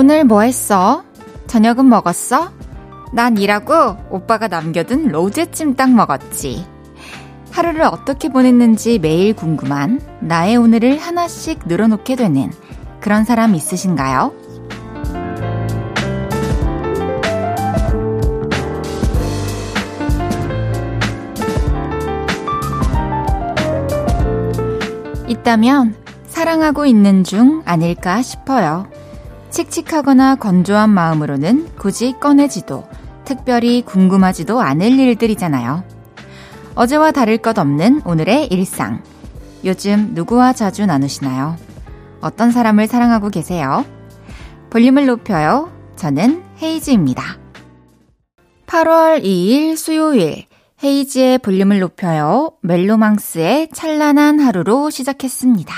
[0.00, 1.04] 오늘 뭐 했어?
[1.46, 2.50] 저녁은 먹었어?
[3.12, 6.64] 난 일하고 오빠가 남겨둔 로제 찜닭 먹었지.
[7.50, 12.50] 하루를 어떻게 보냈는지 매일 궁금한 나의 오늘을 하나씩 늘어놓게 되는
[12.98, 14.32] 그런 사람 있으신가요?
[25.28, 25.94] 있다면
[26.26, 28.86] 사랑하고 있는 중 아닐까 싶어요.
[29.50, 32.88] 칙칙하거나 건조한 마음으로는 굳이 꺼내지도
[33.24, 35.84] 특별히 궁금하지도 않을 일들이잖아요.
[36.74, 39.02] 어제와 다를 것 없는 오늘의 일상.
[39.64, 41.56] 요즘 누구와 자주 나누시나요?
[42.20, 43.84] 어떤 사람을 사랑하고 계세요?
[44.70, 45.70] 볼륨을 높여요.
[45.96, 47.22] 저는 헤이즈입니다.
[48.66, 50.46] 8월 2일 수요일.
[50.82, 52.52] 헤이지의 볼륨을 높여요.
[52.62, 55.74] 멜로망스의 찬란한 하루로 시작했습니다.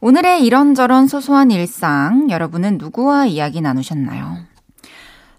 [0.00, 4.36] 오늘의 이런저런 소소한 일상, 여러분은 누구와 이야기 나누셨나요?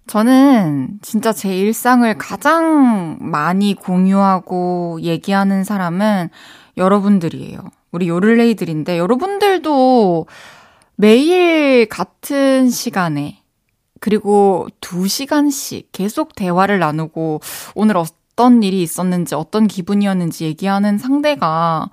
[0.07, 6.29] 저는 진짜 제 일상을 가장 많이 공유하고 얘기하는 사람은
[6.75, 7.59] 여러분들이에요.
[7.91, 10.25] 우리 요를레이들인데, 여러분들도
[10.95, 13.43] 매일 같은 시간에,
[13.99, 17.41] 그리고 두 시간씩 계속 대화를 나누고,
[17.75, 21.89] 오늘 어떤 일이 있었는지, 어떤 기분이었는지 얘기하는 상대가,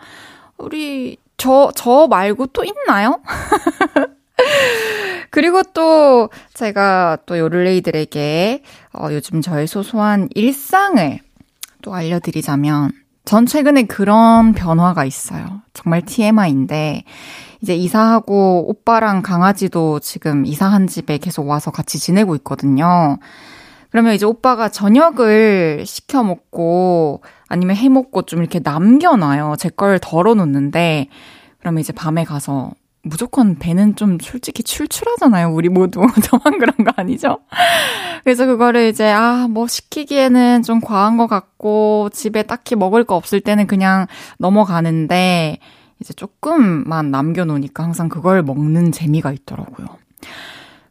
[0.57, 3.21] 우리 저, 저 말고 또 있나요?
[5.29, 8.63] 그리고 또 제가 또 요를레이들에게
[8.95, 11.19] 어, 요즘 저의 소소한 일상을
[11.83, 12.93] 또 알려드리자면
[13.27, 15.61] 전 최근에 그런 변화가 있어요.
[15.75, 17.05] 정말 TMI인데
[17.61, 23.19] 이제 이사하고 오빠랑 강아지도 지금 이사한 집에 계속 와서 같이 지내고 있거든요.
[23.91, 29.55] 그러면 이제 오빠가 저녁을 시켜 먹고 아니면 해 먹고 좀 이렇게 남겨놔요.
[29.59, 31.09] 제 걸 덜어놓는데
[31.65, 35.49] 그러면 이제 밤에 가서 무조건 배는 좀 솔직히 출출하잖아요.
[35.51, 36.03] 우리 모두.
[36.23, 37.39] 저만 그런 거 아니죠?
[38.23, 43.41] 그래서 그거를 이제, 아, 뭐 시키기에는 좀 과한 것 같고, 집에 딱히 먹을 거 없을
[43.41, 44.07] 때는 그냥
[44.39, 45.59] 넘어가는데,
[46.01, 49.87] 이제 조금만 남겨놓으니까 항상 그걸 먹는 재미가 있더라고요.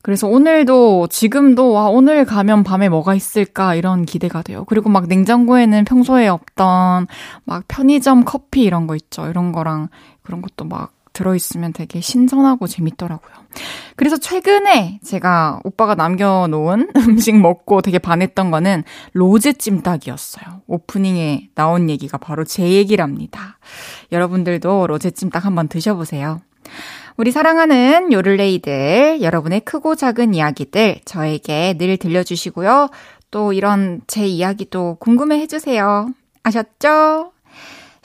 [0.04, 4.66] 그래서 오늘도 지금도 와 오늘 가면 밤에 뭐가 있을까 이런 기대가 돼요.
[4.68, 7.08] 그리고 막 냉장고에는 평소에 없던
[7.46, 9.30] 막 편의점 커피 이런 거 있죠.
[9.30, 9.88] 이런 거랑
[10.24, 13.32] 그런 것도 막 들어있으면 되게 신선하고 재밌더라고요.
[13.96, 18.84] 그래서 최근에 제가 오빠가 남겨놓은 음식 먹고 되게 반했던 거는
[19.14, 20.62] 로제 찜닭이었어요.
[20.68, 23.60] 오프닝에 나온 얘기가 바로 제 얘기랍니다.
[24.12, 26.42] 여러분들도 로제 찜닭 한번 드셔보세요.
[27.16, 32.90] 우리 사랑하는 요를레이들, 여러분의 크고 작은 이야기들 저에게 늘 들려주시고요.
[33.30, 36.10] 또 이런 제 이야기도 궁금해 해주세요.
[36.42, 37.34] 아셨죠?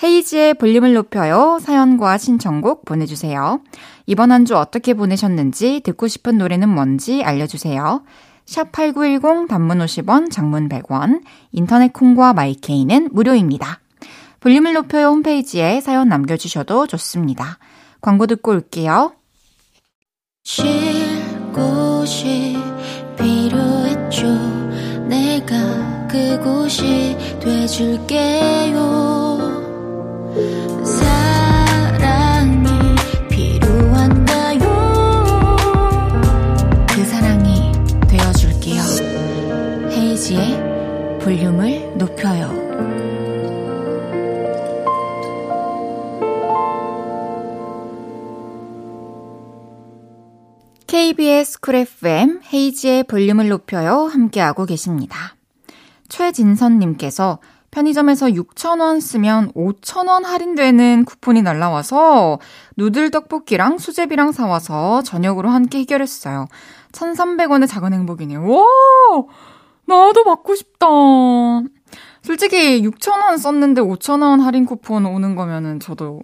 [0.02, 1.58] 헤이지의 볼륨을 높여요.
[1.60, 3.60] 사연과 신청곡 보내주세요.
[4.06, 8.02] 이번 한 주 어떻게 보내셨는지 듣고 싶은 노래는 뭔지 알려주세요.
[8.46, 11.20] 샵8910 단문 50원, 장문 100원,
[11.52, 13.80] 인터넷 콩과 마이케이는 무료입니다.
[14.40, 17.58] 볼륨을 높여요 홈페이지에 사연 남겨주셔도 좋습니다.
[18.00, 19.12] 광고 듣고 올게요.
[20.44, 20.64] 쉴
[21.52, 22.56] 곳이
[23.18, 24.26] 필요했죠.
[25.08, 29.27] 내가 그곳이 돼줄게요.
[41.28, 42.48] 볼륨을 높여요.
[50.86, 55.36] KBS 쿨 FM 헤이지의 볼륨을 높여요 함께하고 계십니다.
[56.08, 57.40] 최진선님께서
[57.72, 62.38] 편의점에서 6,000원 쓰면 5,000원 할인되는 쿠폰이 날라와서
[62.78, 66.46] 누들 떡볶이랑 수제비랑 사와서 저녁으로 함께 해결했어요.
[66.92, 68.50] 1,300원의 작은 행복이네요.
[68.50, 69.24] 와!
[69.88, 70.86] 나도 받고 싶다.
[72.22, 76.20] 솔직히 6,000원 썼는데 5,000원 할인 쿠폰 오는 거면은 저도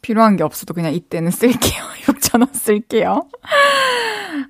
[0.00, 1.82] 필요한 게 없어도 그냥 이때는 쓸게요.
[2.08, 3.20] 6,000원 쓸게요.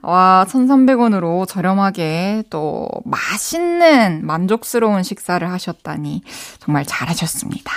[0.02, 6.22] 와, 1,300원으로 저렴하게 또 맛있는 만족스러운 식사를 하셨다니
[6.60, 7.72] 정말 잘하셨습니다.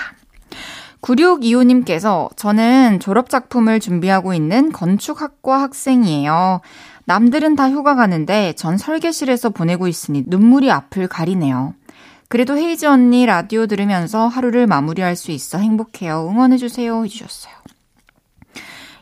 [1.01, 6.61] 9625님께서 저는 졸업작품을 준비하고 있는 건축학과 학생이에요.
[7.07, 11.73] 남들은 다 휴가 가는데 전 설계실에서 보내고 있으니 눈물이 앞을 가리네요.
[12.27, 16.27] 그래도 헤이즈 언니 라디오 들으면서 하루를 마무리할 수 있어 행복해요.
[16.29, 17.05] 응원해주세요.
[17.05, 17.53] 해주셨어요.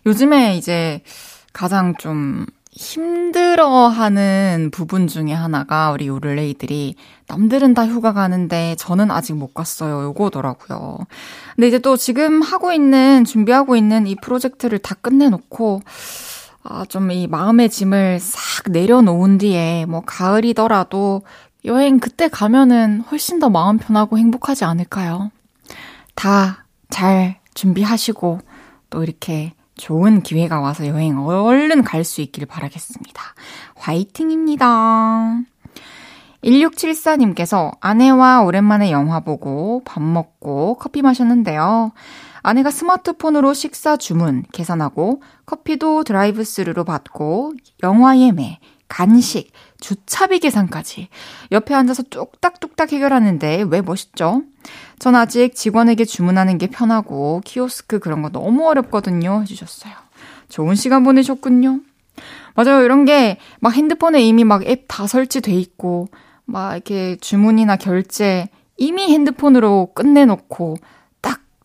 [0.06, 1.02] 요즘에 이제
[1.52, 6.94] 가장 좀 힘들어하는 부분 중에 하나가 우리 요를레이들이
[7.28, 10.04] 남들은 다 휴가 가는데 저는 아직 못 갔어요.
[10.04, 11.00] 요거더라고요.
[11.56, 15.82] 근데 이제 또 지금 하고 있는 준비하고 있는 이 프로젝트를 다 끝내놓고
[16.68, 21.22] 아, 좀 이 마음의 짐을 싹 내려놓은 뒤에 뭐 가을이더라도
[21.66, 25.32] 여행 그때 가면은 훨씬 더 마음 편하고 행복하지 않을까요?
[26.16, 28.40] 다 잘 준비하시고
[28.90, 33.22] 또 이렇게 좋은 기회가 와서 여행 얼른 갈 수 있기를 바라겠습니다.
[33.76, 35.42] 화이팅입니다.
[36.44, 41.92] 1674님께서 아내와 오랜만에 영화 보고 밥 먹고 커피 마셨는데요.
[42.46, 51.10] 아내가 스마트폰으로 식사 주문 계산하고 커피도 드라이브 스루로 받고 영화 예매, 간식, 주차비 계산까지
[51.52, 54.44] 옆에 앉아서 뚝딱뚝딱 해결하는데 왜 멋있죠?
[55.00, 59.94] 전 아직 직원에게 주문하는 게 편하고 키오스크 그런 거 너무 어렵거든요 해주셨어요.
[60.50, 61.80] 좋은 시간 보내셨군요.
[62.54, 62.84] 맞아요.
[62.84, 66.10] 이런 게 막 핸드폰에 이미 막 앱 다 설치돼 있고
[66.46, 70.78] 막 이렇게 주문이나 결제 이미 핸드폰으로 끝내놓고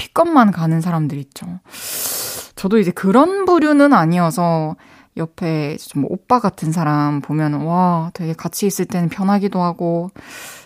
[0.00, 1.47] 딱 픽업만 가는 사람들 있죠.
[2.56, 4.76] 저도 이제 그런 부류는 아니어서
[5.17, 10.11] 옆에 좀 오빠 같은 사람 보면 와 되게 같이 있을 때는 편하기도 하고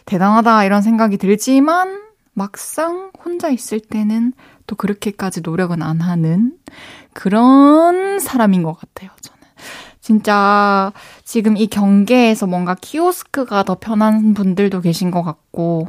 [0.07, 2.03] 대단하다 이런 생각이 들지만
[2.33, 4.33] 막상 혼자 있을 때는
[4.67, 6.53] 또 그렇게까지 노력은 안 하는
[7.13, 9.41] 그런 사람인 것 같아요, 저는.
[10.01, 10.93] 진짜
[11.23, 15.89] 지금 이 경계에서 뭔가 키오스크가 더 편한 분들도 계신 것 같고,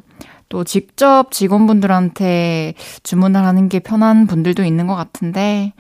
[0.56, 5.74] 또 직접 직원분들한테 주문을 하는 게 편한 분들도 있는 것 같은데,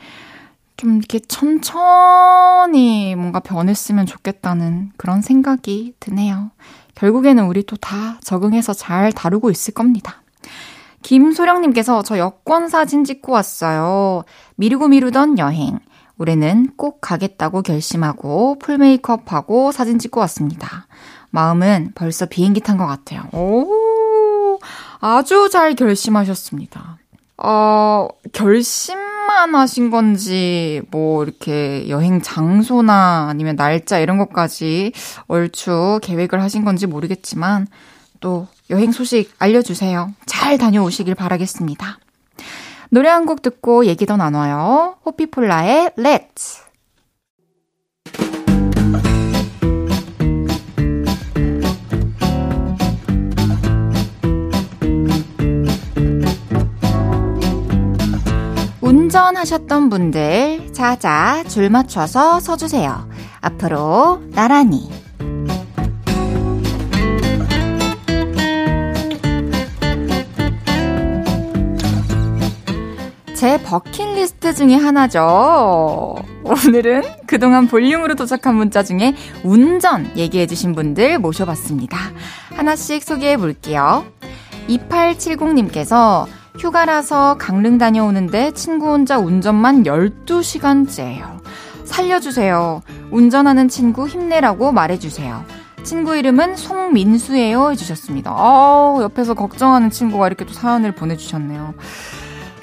[0.75, 6.51] 좀 이렇게 천천히 뭔가 변했으면 좋겠다는 그런 생각이 드네요.
[6.95, 10.24] 결국에는 우리 또 다 적응해서 잘 다루고 있을 겁니다.
[11.04, 14.25] 김소령님께서 저 여권 사진 찍고 왔어요.
[14.57, 15.80] 미루고 미루던 여행.
[16.18, 20.88] 올해는 꼭 가겠다고 결심하고 풀 메이크업하고 사진 찍고 왔습니다.
[21.31, 23.24] 마음은 벌써 비행기 탄 것 같아요.
[23.33, 23.66] 오,
[25.07, 26.97] 아주 잘 결심하셨습니다.
[27.37, 34.93] 어, 결심만 하신 건지, 뭐, 이렇게 여행 장소나 아니면 날짜 이런 것까지
[35.27, 37.67] 얼추 계획을 하신 건지 모르겠지만,
[38.19, 40.11] 또 여행 소식 알려주세요.
[40.25, 41.99] 잘 다녀오시길 바라겠습니다.
[42.89, 44.95] 노래 한 곡 듣고 얘기 더 나눠요.
[45.05, 46.64] 호피폴라의 Let's.
[58.85, 63.09] 운전하셨던 분들, 자자 줄 맞춰서 서주세요.
[63.41, 64.91] 앞으로 나란히.
[73.33, 76.15] 제 버킷리스트 중에 하나죠.
[76.43, 81.97] 오늘은 그동안 볼륨으로 도착한 문자 중에 운전 얘기해주신 분들 모셔봤습니다.
[82.55, 84.05] 하나씩 소개해 볼게요.
[84.69, 91.39] 2870님께서 휴가라서 강릉 다녀오는데 친구 혼자 운전만 12시간째예요.
[91.83, 92.81] 살려주세요.
[93.11, 95.43] 운전하는 친구 힘내라고 말해주세요.
[95.83, 97.71] 친구 이름은 송민수예요.
[97.71, 98.33] 해주셨습니다.
[98.35, 101.61] 어 옆에서 걱정하는 친구가 이렇게 또 사연을 보내주셨네요.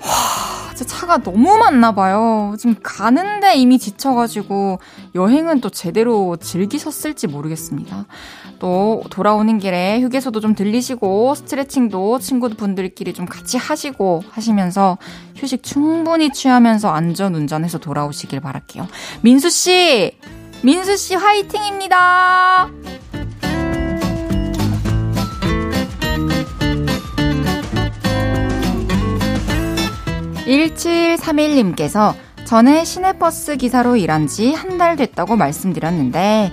[0.03, 2.55] 와, 진짜 차가 너무 많나 봐요.
[2.59, 4.81] 지금 가는데 이미 지쳐가지고
[5.15, 8.07] 여행은 또 제대로 즐기셨을지 모르겠습니다.
[8.63, 14.99] 또 돌아오는 길에 휴게소도 좀 들리시고 스트레칭도 친구분들끼리 좀 같이 하시고 하시면서
[15.35, 18.87] 휴식 충분히 취하면서 안전 운전해서 돌아오시길 바랄게요.
[19.23, 20.17] 민수 씨,
[20.63, 22.71] 민수 씨 화이팅입니다.
[30.47, 32.15] 1731님께서
[32.45, 36.53] 전에 시내버스 기사로 일한 지 한 달 됐다고 말씀드렸는데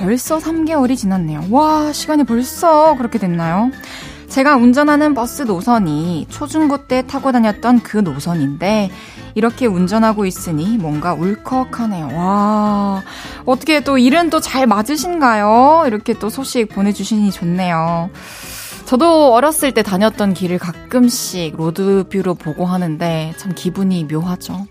[0.00, 1.44] 벌써 3개월이 지났네요.
[1.50, 3.70] 와, 시간이 벌써 그렇게 됐나요?
[4.28, 8.90] 제가 운전하는 버스 노선이 초중고 때 타고 다녔던 그 노선인데
[9.34, 12.16] 이렇게 운전하고 있으니 뭔가 울컥하네요.
[12.16, 13.02] 와,
[13.44, 15.84] 어떻게 또 일은 또 잘 맞으신가요?
[15.86, 18.08] 이렇게 또 소식 보내주시니 좋네요.
[18.86, 24.66] 저도 어렸을 때 다녔던 길을 가끔씩 로드뷰로 보고 하는데 참 기분이 묘하죠.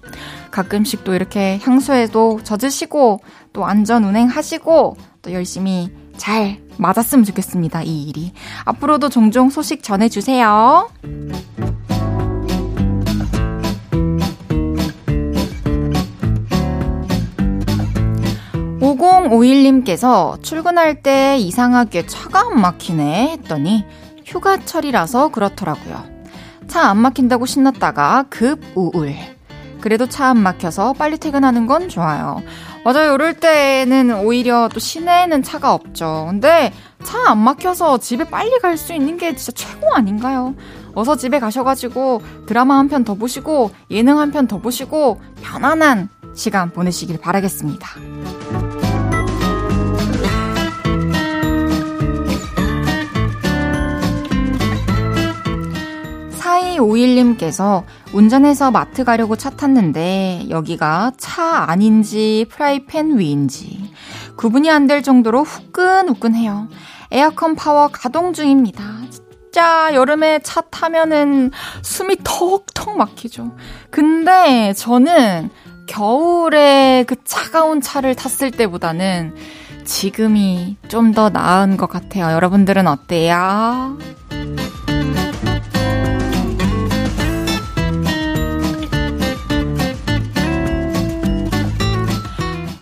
[0.49, 3.21] 가끔씩 또 이렇게 향수에도 젖으시고
[3.53, 7.83] 또 안전 운행하시고 또 열심히 잘 맞았으면 좋겠습니다.
[7.83, 8.33] 이 일이.
[8.65, 10.89] 앞으로도 종종 소식 전해주세요.
[18.81, 23.85] 5051님께서 출근할 때 이상하게 차가 안 막히네 했더니
[24.25, 26.03] 휴가철이라서 그렇더라고요.
[26.67, 29.15] 차 안 막힌다고 신났다가 급 우울.
[29.81, 32.41] 그래도 차 안 막혀서 빨리 퇴근하는 건 좋아요.
[32.85, 33.13] 맞아요.
[33.13, 36.27] 이럴 때는 오히려 또 시내에는 차가 없죠.
[36.29, 40.55] 근데 차 안 막혀서 집에 빨리 갈 수 있는 게 진짜 최고 아닌가요?
[40.95, 46.71] 어서 집에 가셔가지고 드라마 한 편 더 보시고 예능 한 편 더 보시고 편안한 시간
[46.71, 47.87] 보내시길 바라겠습니다.
[56.39, 63.91] 4251님께서 운전해서 마트 가려고 차 탔는데 여기가 차 안인지 프라이팬 위인지
[64.35, 66.69] 구분이 안 될 정도로 후끈후끈해요.
[67.11, 68.83] 에어컨 파워 가동 중입니다.
[69.11, 71.51] 진짜 여름에 차 타면은
[71.83, 73.55] 숨이 턱턱 막히죠.
[73.91, 75.49] 근데 저는
[75.87, 79.35] 겨울에 그 차가운 차를 탔을 때보다는
[79.85, 82.31] 지금이 좀 더 나은 것 같아요.
[82.33, 83.97] 여러분들은 어때요?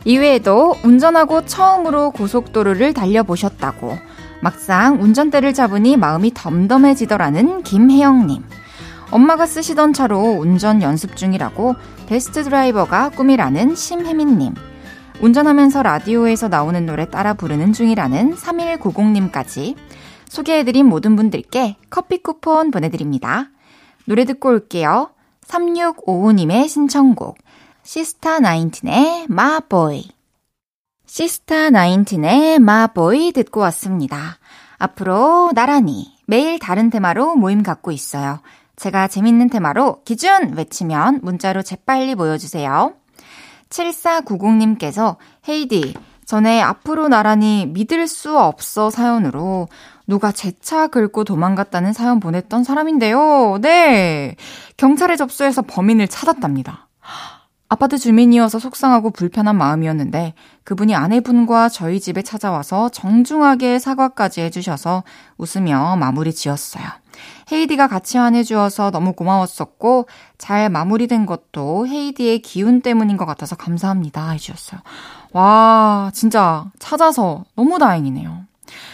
[0.07, 3.97] 이외에도 운전하고 처음으로 고속도로를 달려보셨다고
[4.41, 8.41] 막상 운전대를 잡으니 마음이 덤덤해지더라는 김혜영님.
[9.11, 11.75] 엄마가 쓰시던 차로 운전 연습 중이라고
[12.07, 14.53] 베스트 드라이버가 꿈이라는 심혜민님.
[15.19, 19.75] 운전하면서 라디오에서 나오는 노래 따라 부르는 중이라는 3190님까지
[20.29, 23.49] 소개해드린 모든 분들께 커피 쿠폰 보내드립니다.
[24.05, 25.09] 노래 듣고 올게요.
[25.47, 27.37] 3655님의 신청곡.
[27.87, 30.09] 시스타 나인틴의 마보이.
[31.05, 34.39] 시스타 나인틴의 마보이 듣고 왔습니다.
[34.77, 38.41] 앞으로 나란히 매일 다른 테마로 모임 갖고 있어요.
[38.75, 42.93] 제가 재밌는 테마로 기준 외치면 문자로 재빨리 모여주세요.
[43.69, 45.15] 7490님께서
[45.47, 45.93] 헤이디,
[46.25, 49.69] 전에 앞으로 나란히 믿을 수 없어 사연으로
[50.07, 53.59] 누가 제 차 긁고 도망갔다는 사연 보냈던 사람인데요.
[53.61, 54.35] 네.
[54.75, 56.89] 경찰에 접수해서 범인을 찾았답니다.
[57.69, 60.33] 아파트 주민이어서 속상하고 불편한 마음이었는데
[60.63, 65.03] 그분이 아내분과 저희 집에 찾아와서 정중하게 사과까지 해주셔서
[65.37, 66.85] 웃으며 마무리 지었어요.
[67.51, 70.07] 헤이디가 같이 안해주어서 너무 고마웠었고
[70.37, 74.79] 잘 마무리된 것도 헤이디의 기운 때문인 것 같아서 감사합니다 해주셨어요.
[75.33, 78.46] 와 진짜 찾아서 너무 다행이네요.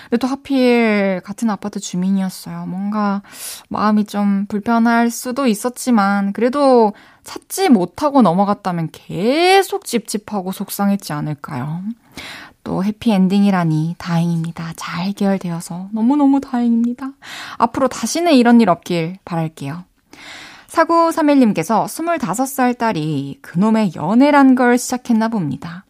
[0.10, 2.66] 근데 또 하필 같은 아파트 주민이었어요.
[2.66, 3.22] 뭔가
[3.70, 11.84] 마음이 좀 불편할 수도 있었지만 그래도 찾지 못하고 넘어갔다면 계속 찝찝하고 속상했지 않을까요?
[12.64, 14.74] 또 해피엔딩이라니 다행입니다.
[14.76, 17.12] 잘 해결되어서 너무너무 다행입니다.
[17.58, 19.84] 앞으로 다시는 이런 일 없길 바랄게요.
[20.68, 25.86] 4931님께서 25살 딸이 그놈의 연애란 걸 시작했나 봅니다.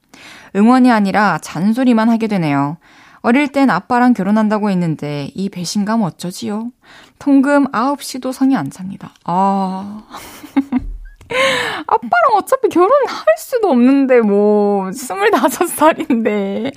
[0.56, 2.78] 응원이 아니라 잔소리만 하게 되네요.
[3.24, 6.72] 어릴 땐 아빠랑 결혼한다고 했는데 이 배신감 어쩌지요?
[7.20, 9.12] 통금 9시도 성이 안 찹니다.
[9.24, 10.03] 아.
[11.88, 16.72] 아빠랑 어차피 결혼할 수도 없는데, 뭐, 25살인데.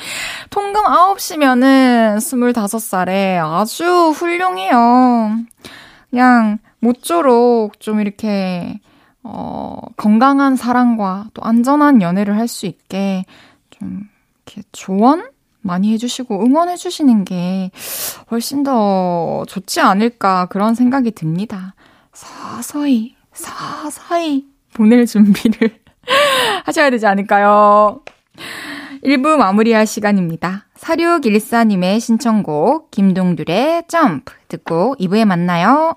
[0.51, 3.85] 통금 9시면은 25살에 아주
[4.17, 5.37] 훌륭해요.
[6.11, 8.81] 그냥, 모쪼록 좀 이렇게,
[9.25, 13.25] 어, 건강한 사랑과 또 안전한 연애를 할 수 있게
[13.71, 14.09] 좀,
[14.47, 15.29] 이렇게 조언?
[15.67, 17.71] 많이 해주시고 응원해주시는 게
[18.31, 21.75] 훨씬 더 좋지 않을까 그런 생각이 듭니다.
[22.13, 25.79] 서서히 사사히 보낼 준비를
[26.65, 28.01] 하셔야 되지 않을까요?
[29.05, 30.67] 1부 마무리할 시간입니다.
[30.79, 35.97] 4614님의 신청곡 김동률의 점프 듣고 2부에 만나요.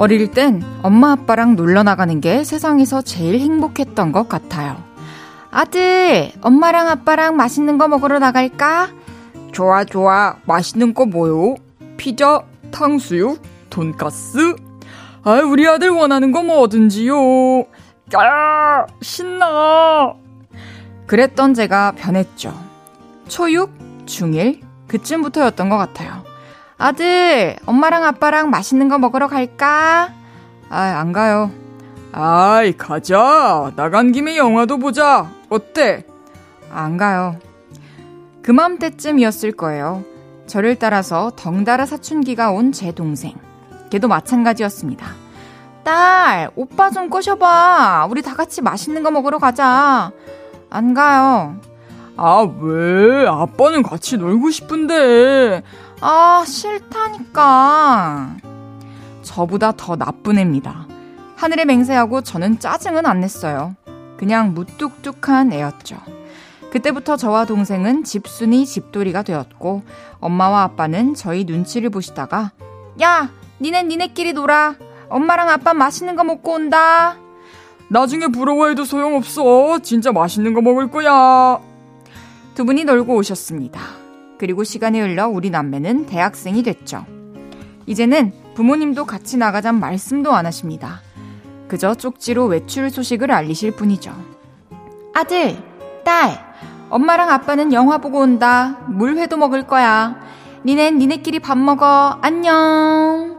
[0.00, 4.82] 어릴 땐 엄마 아빠랑 놀러 나가는 게 세상에서 제일 행복했던 것 같아요.
[5.50, 8.88] 아들, 엄마랑 아빠랑 맛있는 거 먹으러 나갈까?
[9.52, 10.36] 좋아, 좋아.
[10.46, 11.56] 맛있는 거 뭐요?
[11.98, 12.40] 피자,
[12.70, 14.56] 탕수육, 돈가스?
[15.22, 17.60] 아, 우리 아들 원하는 거 뭐든지요.
[18.14, 20.14] 야, 신나.
[21.08, 22.54] 그랬던 제가 변했죠.
[23.28, 26.29] 초6, 중1, 그쯤부터였던 것 같아요.
[26.84, 30.12] 아들, 엄마랑 아빠랑 맛있는 거 먹으러 갈까?
[30.70, 31.50] 아, 안 가요.
[32.10, 33.70] 아이, 가자.
[33.76, 35.30] 나간 김에 영화도 보자.
[35.50, 36.06] 어때?
[36.72, 37.36] 안 가요.
[38.42, 40.02] 그맘때쯤이었을 거예요.
[40.46, 43.34] 저를 따라서 덩달아 사춘기가 온 제 동생.
[43.90, 45.06] 걔도 마찬가지였습니다.
[45.84, 48.06] 딸, 오빠 좀 꼬셔봐.
[48.10, 50.12] 우리 다 같이 맛있는 거 먹으러 가자.
[50.70, 51.56] 안 가요.
[52.16, 53.26] 아, 왜?
[53.26, 55.62] 아빠는 같이 놀고 싶은데.
[56.00, 58.36] 아, 싫다니까.
[59.22, 60.86] 저보다 더 나쁜 애입니다.
[61.36, 63.76] 하늘에 맹세하고 저는 짜증은 안 냈어요.
[64.16, 65.96] 그냥 무뚝뚝한 애였죠.
[66.70, 69.82] 그때부터 저와 동생은 집순이 집돌이가 되었고
[70.20, 72.52] 엄마와 아빠는 저희 눈치를 보시다가
[73.02, 73.30] 야
[73.60, 74.76] 니네 니네끼리 놀아
[75.08, 77.16] 엄마랑 아빠 맛있는 거 먹고 온다
[77.88, 81.58] 나중에 부러워해도 소용없어 진짜 맛있는 거 먹을 거야
[82.54, 83.99] 두 분이 놀고 오셨습니다
[84.40, 87.04] 그리고 시간이 흘러 우리 남매는 대학생이 됐죠
[87.84, 91.02] 이제는 부모님도 같이 나가잔 말씀도 안 하십니다
[91.68, 94.12] 그저 쪽지로 외출 소식을 알리실 뿐이죠
[95.12, 95.56] 아들
[96.04, 96.50] 딸
[96.90, 98.78] 엄마랑 아빠는 영화 보고 온다.
[98.88, 100.16] 물회도 먹을 거야.
[100.66, 102.18] 니넨 니네끼리 밥 먹어.
[102.20, 103.38] 안녕.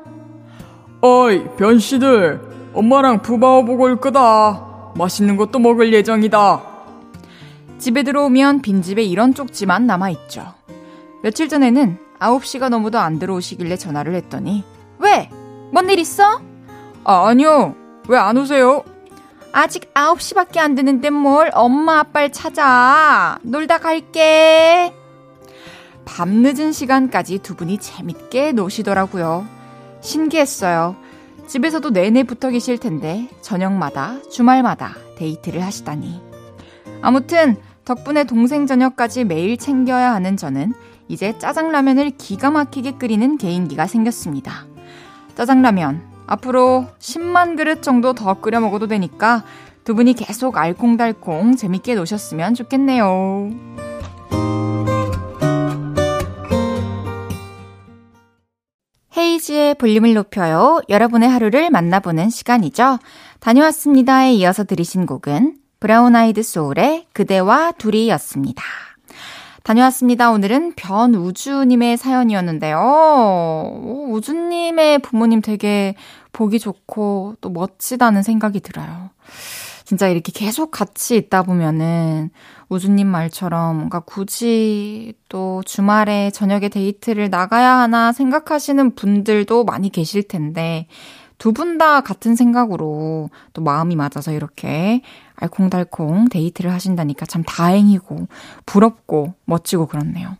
[1.01, 2.39] 어이, 변씨들.
[2.73, 4.93] 엄마랑 부바오 보고 올 거다.
[4.95, 6.63] 맛있는 것도 먹을 예정이다.
[7.77, 10.53] 집에 들어오면 빈집에 이런 쪽지만 남아있죠.
[11.23, 14.63] 며칠 전에는 9시가 넘어도 안 들어오시길래 전화를 했더니
[14.99, 15.29] 왜?
[15.71, 16.41] 뭔 일 있어?
[17.03, 17.75] 아, 아니요.
[18.07, 18.83] 왜 안 오세요?
[19.53, 23.37] 아직 9시밖에 안 되는데 뭘 엄마 아빠를 찾아.
[23.43, 24.93] 놀다 갈게.
[26.05, 29.45] 밤늦은 시간까지 두 분이 재밌게 노시더라고요.
[30.01, 30.95] 신기했어요.
[31.47, 36.21] 집에서도 내내 붙어 계실 텐데 저녁마다 주말마다 데이트를 하시다니.
[37.01, 40.73] 아무튼 덕분에 동생 저녁까지 매일 챙겨야 하는 저는
[41.11, 44.65] 이제 짜장라면을 기가 막히게 끓이는 개인기가 생겼습니다.
[45.35, 49.43] 짜장라면 앞으로 10만 그릇 정도 더 끓여 먹어도 되니까
[49.83, 53.49] 두 분이 계속 알콩달콩 재밌게 노셨으면 좋겠네요.
[59.17, 60.79] 헤이즈의 볼륨을 높여요.
[60.87, 62.99] 여러분의 하루를 만나보는 시간이죠.
[63.41, 68.63] 다녀왔습니다에 이어서 들으신 곡은 브라운 아이드 소울의 그대와 둘이였습니다.
[69.63, 70.31] 다녀왔습니다.
[70.31, 73.79] 오늘은 변우주님의 사연이었는데요.
[74.09, 75.95] 우주님의 부모님 되게
[76.33, 79.11] 보기 좋고 또 멋지다는 생각이 들어요.
[79.85, 82.29] 진짜 이렇게 계속 같이 있다 보면은
[82.69, 90.87] 우주님 말처럼 뭔가 굳이 또 주말에 저녁에 데이트를 나가야 하나 생각하시는 분들도 많이 계실 텐데
[91.41, 95.01] 두 분 다 같은 생각으로 또 마음이 맞아서 이렇게
[95.35, 98.27] 알콩달콩 데이트를 하신다니까 참 다행이고
[98.67, 100.37] 부럽고 멋지고 그렇네요.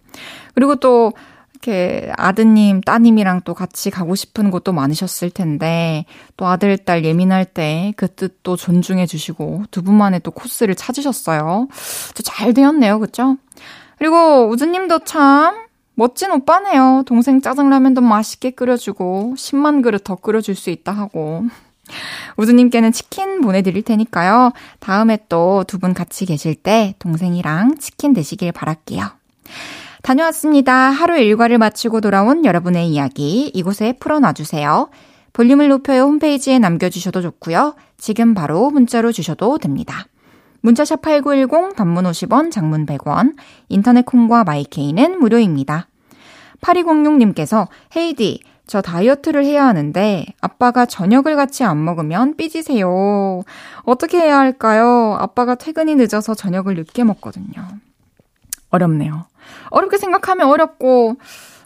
[0.54, 1.12] 그리고 또
[1.54, 6.06] 이렇게 아드님, 따님이랑 또 같이 가고 싶은 곳도 많으셨을 텐데
[6.38, 11.68] 또 아들, 딸 예민할 때 그 뜻도 존중해 주시고 두 분만의 또 코스를 찾으셨어요.
[12.24, 13.00] 잘 되었네요.
[13.00, 13.38] 그쵸?
[13.98, 17.04] 그리고 우주님도 참 멋진 오빠네요.
[17.06, 21.44] 동생 짜장라면도 맛있게 끓여주고 10만 그릇 더 끓여줄 수 있다 하고
[22.38, 24.54] 우주님께는 치킨 보내드릴 테니까요.
[24.80, 29.04] 다음에 또 두 분 같이 계실 때 동생이랑 치킨 드시길 바랄게요.
[30.02, 30.74] 다녀왔습니다.
[30.74, 34.90] 하루 일과를 마치고 돌아온 여러분의 이야기 이곳에 풀어놔주세요.
[35.34, 37.76] 볼륨을 높여요 홈페이지에 남겨주셔도 좋고요.
[37.98, 40.06] 지금 바로 문자로 주셔도 됩니다.
[40.62, 43.36] 문자샵 8910 단문 50원, 장문 100원,
[43.70, 45.88] 인터넷 콩과 마이케이는 무료입니다.
[46.62, 53.44] 8206님께서 헤이디, 저 다이어트를 해야 하는데 아빠가 저녁을 같이 안 먹으면 삐지세요.
[53.84, 55.18] 어떻게 해야 할까요?
[55.20, 57.68] 아빠가 퇴근이 늦어서 저녁을 늦게 먹거든요.
[58.70, 59.26] 어렵네요.
[59.72, 61.18] 어렵게 생각하면 어렵고,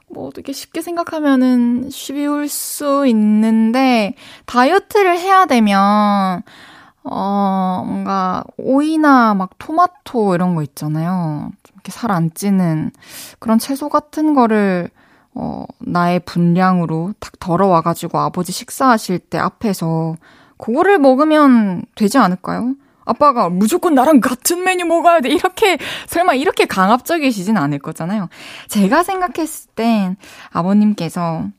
[0.09, 6.41] 뭐 어떻게 쉽게 생각하면은 쉬울 수 있는데, 다이어트를 해야 되면,
[7.09, 11.51] 어, 뭔가 오이나 막 토마토 이런 거 있잖아요.
[11.73, 12.91] 이렇게 살 안 찌는
[13.39, 14.89] 그런 채소 같은 거를
[15.33, 20.15] 어, 나의 분량으로 탁 덜어와가지고 아버지 식사하실 때 앞에서
[20.57, 22.73] 그거를 먹으면 되지 않을까요?
[23.03, 25.29] 아빠가 무조건 나랑 같은 메뉴 먹어야 돼.
[25.29, 28.29] 이렇게, 설마 이렇게 강압적이시진 않을 거잖아요.
[28.69, 30.15] 제가 생각했을 땐
[30.51, 31.49] 아버님께서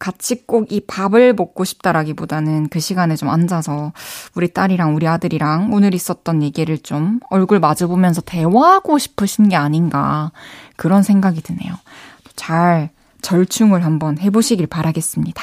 [0.00, 3.92] 같이 꼭 이 밥을 먹고 싶다라기보다는 그 시간에 좀 앉아서
[4.34, 10.32] 우리 딸이랑 우리 아들이랑 오늘 있었던 얘기를 좀 얼굴 마주보면서 대화하고 싶으신 게 아닌가
[10.76, 11.74] 그런 생각이 드네요.
[12.34, 15.42] 잘 절충을 한번 해보시길 바라겠습니다.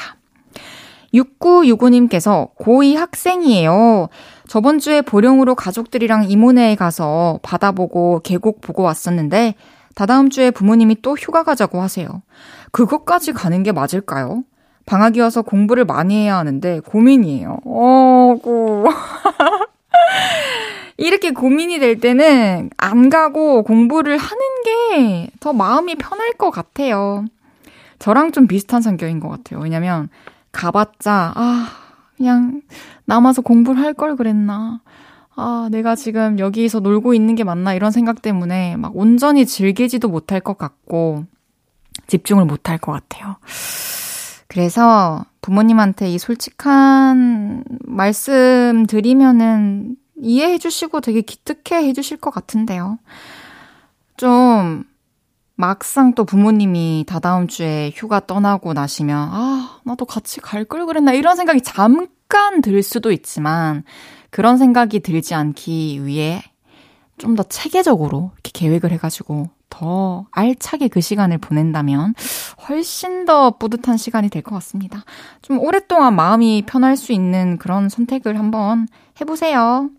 [1.14, 4.08] 6965님께서 고2 학생이에요.
[4.48, 9.54] 저번 주에 보령으로 가족들이랑 이모네에 가서 바다 보고 계곡 보고 왔었는데
[9.98, 12.22] 다다음 주에 부모님이 또 휴가 가자고 하세요.
[12.70, 14.44] 그것까지 가는 게 맞을까요?
[14.86, 17.58] 방학이어서 공부를 많이 해야 하는데 고민이에요.
[17.64, 18.84] 어구.
[20.98, 27.24] 이렇게 고민이 될 때는 안 가고 공부를 하는 게 더 마음이 편할 것 같아요.
[27.98, 29.58] 저랑 좀 비슷한 성격인 것 같아요.
[29.60, 30.10] 왜냐면
[30.52, 31.68] 가봤자, 아,
[32.16, 32.62] 그냥
[33.04, 34.80] 남아서 공부를 할 걸 그랬나.
[35.40, 40.40] 아, 내가 지금 여기서 놀고 있는 게 맞나 이런 생각 때문에 막 온전히 즐기지도 못할
[40.40, 41.24] 것 같고
[42.08, 43.36] 집중을 못할 것 같아요.
[44.48, 52.98] 그래서 부모님한테 이 솔직한 말씀 드리면은 이해해 주시고 되게 기특해 해 주실 것 같은데요.
[54.16, 54.82] 좀
[55.54, 61.36] 막상 또 부모님이 다다음 주에 휴가 떠나고 나시면 아, 나도 같이 갈 걸 그랬나 이런
[61.36, 63.84] 생각이 잠깐 들 수도 있지만
[64.30, 66.42] 그런 생각이 들지 않기 위해
[67.18, 72.14] 좀 더 체계적으로 이렇게 계획을 해가지고 더 알차게 그 시간을 보낸다면
[72.68, 75.04] 훨씬 더 뿌듯한 시간이 될 것 같습니다.
[75.42, 78.86] 좀 오랫동안 마음이 편할 수 있는 그런 선택을 한번
[79.20, 79.90] 해보세요.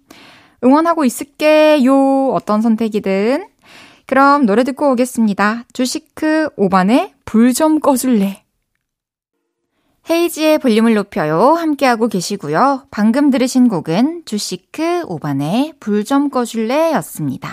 [0.64, 2.30] 응원하고 있을게요.
[2.34, 3.48] 어떤 선택이든.
[4.06, 5.66] 그럼 노래 듣고 오겠습니다.
[5.74, 8.44] 주시크 5반의 불 좀 꺼줄래.
[10.10, 11.54] 헤이지의 볼륨을 높여요.
[11.54, 12.86] 함께하고 계시고요.
[12.92, 17.50] 방금 들으신 곡은 주시크 5반의 불 좀 꺼줄래 였습니다.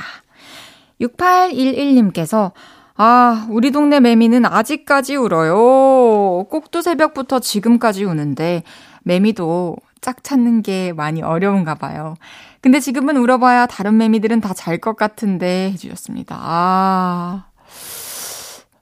[1.00, 2.52] 6811님께서
[2.96, 6.44] 아, 우리 동네 매미는 아직까지 울어요.
[6.44, 8.62] 꼭두 새벽부터 지금까지 우는데
[9.02, 12.14] 매미도 짝 찾는 게 많이 어려운가 봐요.
[12.62, 16.36] 근데 지금은 울어봐야 다른 매미들은 다 잘 것 같은데 해주셨습니다.
[16.40, 17.46] 아,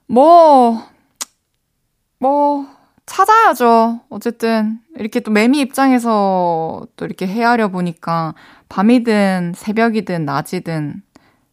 [0.07, 0.81] 뭐,
[2.19, 2.65] 뭐,
[3.05, 4.01] 찾아야죠.
[4.09, 8.33] 어쨌든, 이렇게 또 매미 입장에서 또 이렇게 헤아려 보니까
[8.69, 11.01] 밤이든 새벽이든 낮이든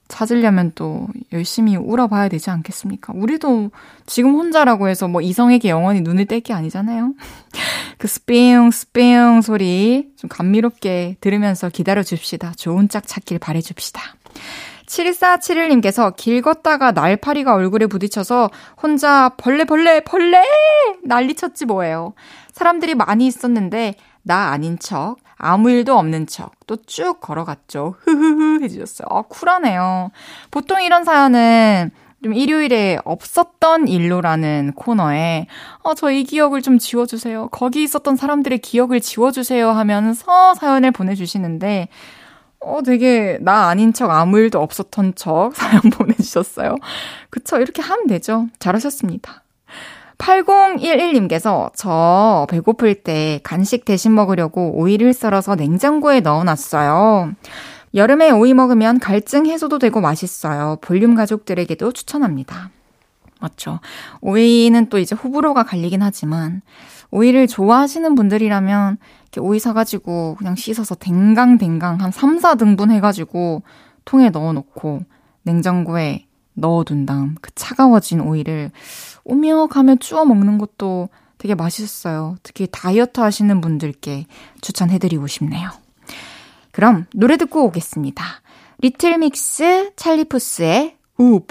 [0.08, 3.14] 찾으려면 또 열심히 울어봐야 되지 않겠습니까?
[3.16, 3.70] 우리도
[4.06, 7.14] 지금 혼자라고 해서 뭐 이성에게 영원히 눈을 뗄 게 아니잖아요?
[7.98, 12.52] 그 스삥, 스삥 소리 좀 감미롭게 들으면서 기다려 줍시다.
[12.56, 14.02] 좋은 짝 찾길 바래 줍시다.
[14.92, 18.50] 7471님께서 길 걷다가 날파리가 얼굴에 부딪혀서
[18.82, 20.42] 혼자 벌레 벌레 벌레
[21.02, 22.12] 난리 쳤지 뭐예요.
[22.52, 27.94] 사람들이 많이 있었는데 나 아닌 척 아무 일도 없는 척 또 쭉 걸어갔죠.
[28.00, 29.06] 흐흐흐 해주셨어요.
[29.10, 30.10] 어, 쿨하네요.
[30.50, 31.90] 보통 이런 사연은
[32.22, 35.46] 좀 일요일에 없었던 일로라는 코너에
[35.82, 37.48] 어, 저 이 기억을 좀 지워주세요.
[37.48, 41.88] 거기 있었던 사람들의 기억을 지워주세요 하면서 사연을 보내주시는데
[42.64, 46.76] 어, 되게 나 아닌 척 아무 일도 없었던 척 사연 보내주셨어요.
[47.30, 48.48] 그쵸, 이렇게 하면 되죠.
[48.58, 49.42] 잘하셨습니다.
[50.18, 57.32] 8011님께서 저 배고플 때 간식 대신 먹으려고 오이를 썰어서 냉장고에 넣어놨어요.
[57.94, 60.78] 여름에 오이 먹으면 갈증 해소도 되고 맛있어요.
[60.80, 62.70] 볼륨 가족들에게도 추천합니다.
[63.40, 63.80] 맞죠.
[64.20, 66.62] 오이는 또 이제 호불호가 갈리긴 하지만,
[67.10, 68.98] 오이를 좋아하시는 분들이라면,
[69.32, 73.62] 이렇게 오이 사가지고 그냥 씻어서 댕강댕강 한 3, 4등분 해가지고
[74.04, 75.00] 통에 넣어놓고
[75.42, 78.70] 냉장고에 넣어둔 다음 그 차가워진 오이를
[79.24, 82.36] 오며가며 쭈어 먹는 것도 되게 맛있어요.
[82.42, 84.26] 특히 다이어트 하시는 분들께
[84.60, 85.70] 추천해드리고 싶네요.
[86.70, 88.24] 그럼 노래 듣고 오겠습니다.
[88.80, 91.46] 리틀믹스 찰리푸스의 웁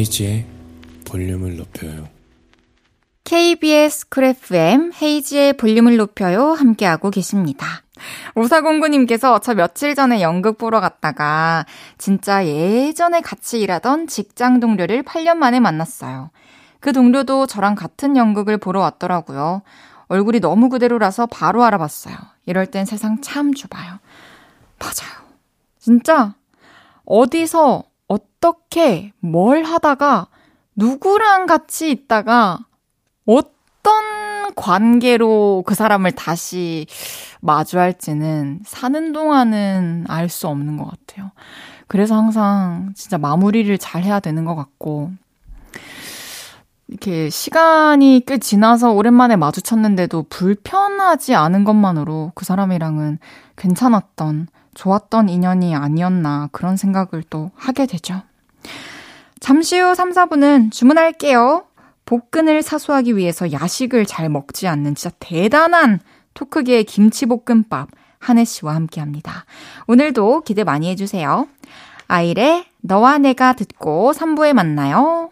[0.00, 0.46] 헤이지의
[1.06, 2.08] 볼륨을 높여요.
[3.24, 7.66] KBS 쿨 FM 헤이지의 볼륨을 높여요 함께하고 계십니다.
[8.34, 11.66] 오사공구님께서 저 며칠 전에 연극 보러 갔다가
[11.98, 16.30] 진짜 예전에 같이 일하던 직장 동료를 8년 만에 만났어요.
[16.80, 19.60] 그 동료도 저랑 같은 연극을 보러 왔더라고요.
[20.08, 22.16] 얼굴이 너무 그대로라서 바로 알아봤어요.
[22.46, 23.98] 이럴 땐 세상 참 좁아요.
[24.78, 25.28] 맞아요.
[25.78, 26.34] 진짜
[27.04, 30.26] 어디서 어떻게 뭘 하다가
[30.74, 32.58] 누구랑 같이 있다가
[33.24, 36.86] 어떤 관계로 그 사람을 다시
[37.40, 41.30] 마주할지는 사는 동안은 알 수 없는 것 같아요.
[41.86, 45.12] 그래서 항상 진짜 마무리를 잘 해야 되는 것 같고,
[46.88, 53.20] 이렇게 시간이 꽤 지나서 오랜만에 마주쳤는데도 불편하지 않은 것만으로 그 사람이랑은
[53.56, 58.22] 괜찮았던 좋았던 인연이 아니었나 그런 생각을 또 하게 되죠.
[59.40, 61.64] 잠시 후 3, 4분은 주문할게요.
[62.04, 66.00] 복근을 사수하기 위해서 야식을 잘 먹지 않는 진짜 대단한
[66.34, 69.44] 토크계의 김치볶음밥 한혜 씨와 함께 합니다.
[69.86, 71.48] 오늘도 기대 많이 해주세요.
[72.08, 75.30] 아이의 너와 내가 듣고 3부에 만나요.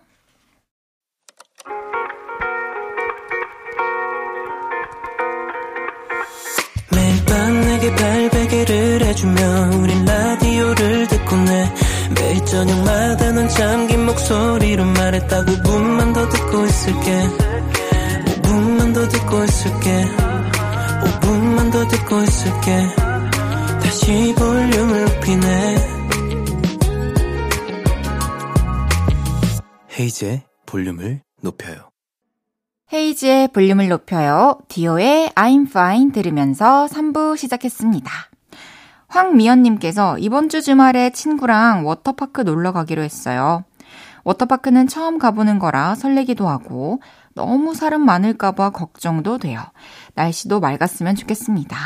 [6.92, 8.17] 매일 밤 내게 발
[8.48, 11.72] 베개를 해주며 우린 라디오를 듣고 내
[12.14, 17.28] 매일 저녁마다 넌 잠긴 목소리로 말했다 5분만 더 듣고 있을게
[18.24, 20.04] 5분만 더 듣고 있을게
[21.20, 22.86] 5분만 더 듣고 있을게
[23.82, 25.98] 다시 볼륨을 높이네
[29.98, 31.90] 헤이즈의 볼륨을 높여요.
[32.92, 34.58] 헤이즈의 볼륨을 높여요.
[34.68, 38.27] 디오의 I'm fine 들으면서 3부 시작했습니다.
[39.08, 43.64] 황미연님께서 이번 주 주말에 친구랑 워터파크 놀러 가기로 했어요.
[44.24, 47.00] 워터파크는 처음 가보는 거라 설레기도 하고
[47.34, 49.62] 너무 사람 많을까봐 걱정도 돼요.
[50.14, 51.76] 날씨도 맑았으면 좋겠습니다.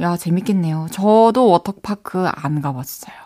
[0.00, 0.86] 야, 재밌겠네요.
[0.92, 3.16] 저도 워터파크 안 가봤어요.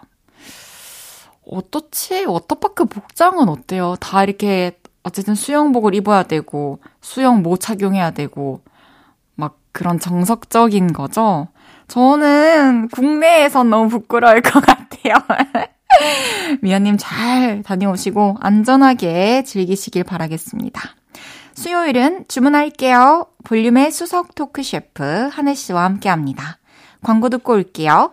[1.46, 2.25] 어떻지?
[2.25, 3.96] 워터파크 복장은 어때요?
[4.01, 8.71] 다 이렇게 어쨌든 수영복을 입어야 되고 수영 모 착용해야 되고 막
[9.72, 11.48] 그런 정석적인 거죠.
[11.88, 15.14] 저는 국내에선 너무 부끄러울 것 같아요.
[16.62, 20.80] 미연님 잘 다녀오시고 안전하게 즐기시길 바라겠습니다.
[21.54, 23.26] 수요일은 주문할게요.
[23.44, 26.58] 볼륨의 수석 토크 셰프 한혜 씨와 함께 합니다.
[27.02, 28.12] 광고 듣고 올게요.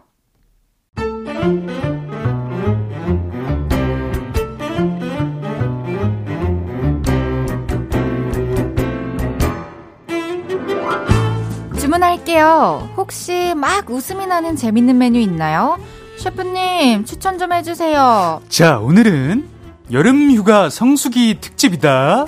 [11.89, 12.93] 주문할게요.
[12.97, 15.79] 혹시 막 웃음이 나는 재밌는 메뉴 있나요?
[16.17, 18.41] 셰프님, 추천 좀 해주세요.
[18.47, 19.47] 자, 오늘은
[19.91, 22.25] 여름 휴가 성수기 특집이다.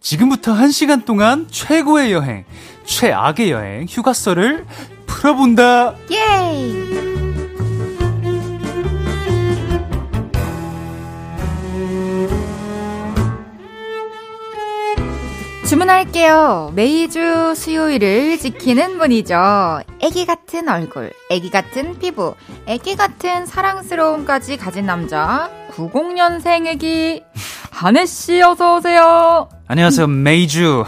[0.00, 2.44] 지금부터 한 시간 동안 최고의 여행,
[2.84, 4.66] 최악의 여행, 휴가설을
[5.06, 5.94] 풀어본다.
[6.10, 7.11] 예이!
[15.72, 16.70] 주문할게요.
[16.74, 19.80] 매주 수요일을 지키는 분이죠.
[20.00, 22.34] 애기 같은 얼굴, 애기 같은 피부,
[22.66, 25.48] 애기 같은 사랑스러움까지 가진 남자.
[25.70, 27.24] 90년생 애기.
[27.70, 29.48] 한혜씨 어서오세요.
[29.66, 30.08] 안녕하세요.
[30.08, 30.84] 매주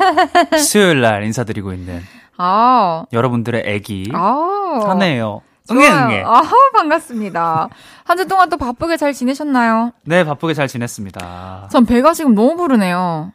[0.58, 2.00] 수요일 날 인사드리고 있는
[2.38, 4.80] 아, 여러분들의 애기 아.
[4.86, 5.42] 한혜예요.
[5.70, 6.22] 응애, 응애.
[6.24, 6.42] 아,
[6.74, 7.68] 반갑습니다.
[8.04, 9.92] 한 주 동안 또 바쁘게 잘 지내셨나요?
[10.06, 11.68] 네, 바쁘게 잘 지냈습니다.
[11.70, 13.32] 전 배가 지금 너무 부르네요.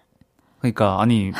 [0.60, 1.32] 그러니까 아니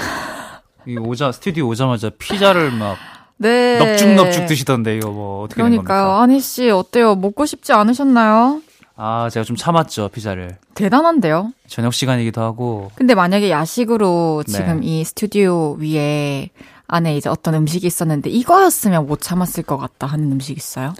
[0.88, 2.98] 이 오자 스튜디오 오자마자 피자를 막
[3.38, 3.78] 네.
[3.80, 6.04] 넙죽넙죽 드시던데 이거 뭐 어떻게 된 그러니까요.
[6.04, 6.22] 겁니까?
[6.24, 7.16] 아니 씨 어때요?
[7.16, 8.62] 먹고 싶지 않으셨나요?
[9.02, 10.58] 아, 제가 좀 참았죠, 피자를.
[10.76, 11.54] 대단한데요.
[11.68, 14.52] 저녁 시간이기도 하고 근데 만약에 야식으로 네.
[14.52, 16.50] 지금 이 스튜디오 위에
[16.88, 20.94] 안에 이제 어떤 음식이 있었는데 이거였으면 못 참았을 것 같다 하는 음식 있어요?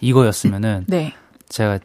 [0.00, 1.12] 이거였으면은 네.
[1.48, 1.78] 제가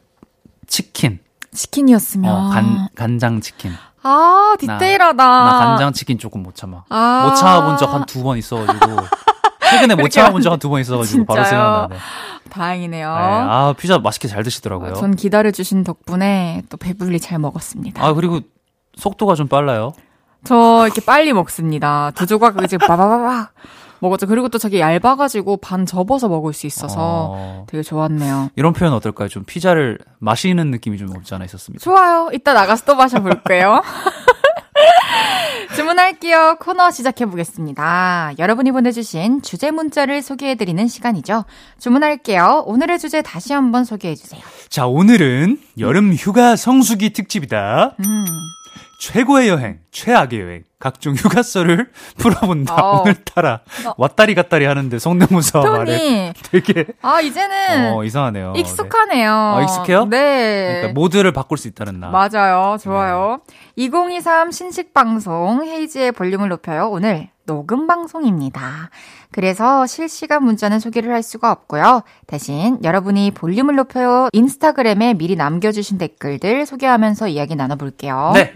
[0.68, 1.20] 치킨,
[1.54, 3.72] 치킨이었으면 어, 간 간장 치킨.
[4.08, 5.16] 아 디테일하다.
[5.26, 6.84] 나 간장 치킨 조금 못 참아.
[6.90, 7.26] 아.
[7.28, 8.98] 못 참아본 적 한 두 번 있어가지고
[9.72, 11.44] 최근에 못 참아본 적 한 두 번 있어가지고 바로?
[11.44, 11.96] 생각나네.
[12.52, 13.08] 다행이네요.
[13.10, 14.94] 네, 아 피자 맛있게 잘 드시더라고요.
[14.94, 18.06] 전 기다려주신 덕분에 또 배불리 잘 먹었습니다.
[18.06, 18.42] 아 그리고
[18.98, 19.94] 속도가 좀 빨라요.
[20.44, 22.12] 저 이렇게 빨리 먹습니다.
[22.14, 23.50] 두 조각 이제 바바바박
[24.06, 24.28] 먹었죠.
[24.28, 28.50] 그리고 또 저게 얇아가지고 반 접어서 먹을 수 있어서 어, 되게 좋았네요.
[28.56, 29.28] 이런 표현 어떨까요?
[29.30, 31.84] 좀 피자를 마시는 느낌이 좀 없지 않아 있었습니다.
[31.84, 32.30] 좋아요.
[32.34, 33.82] 이따 나가서 또 마셔볼게요.
[35.76, 36.58] 주문할게요.
[36.60, 38.34] 코너 시작해보겠습니다.
[38.40, 41.46] 여러분이 보내주신 주제 문자를 소개해드리는 시간이죠.
[41.80, 42.64] 주문할게요.
[42.66, 44.42] 오늘의 주제 다시 한번 소개해주세요.
[44.70, 47.96] 자 오늘은 여름 휴가 성수기 특집이다.
[48.00, 48.26] 음,
[49.00, 52.76] 최고의 여행, 최악의 여행, 각종 휴가설을 풀어본다.
[52.76, 53.02] 어.
[53.02, 53.62] 오늘따라
[53.98, 56.34] 왔다리 갔다리 하는데 성대모사 말에.
[56.52, 58.54] 되게 아, 이제는 어, 이상하네요.
[58.54, 58.60] 네.
[58.60, 59.32] 익숙하네요.
[59.32, 60.06] 아, 익숙해요?
[60.06, 60.76] 네.
[60.80, 62.10] 그러니까 모드를 바꿀 수 있다는 나.
[62.10, 62.78] 맞아요.
[62.82, 63.42] 좋아요.
[63.76, 66.90] 2023 신식 방송 헤이지의 볼륨을 높여요.
[66.90, 68.90] 오늘 녹음 방송입니다.
[69.32, 72.04] 그래서 실시간 문자는 소개를 할 수가 없고요.
[72.28, 78.32] 대신 여러분이 볼륨을 높여요 인스타그램에 미리 남겨주신 댓글들 소개하면서 이야기 나눠볼게요.
[78.34, 78.54] 네.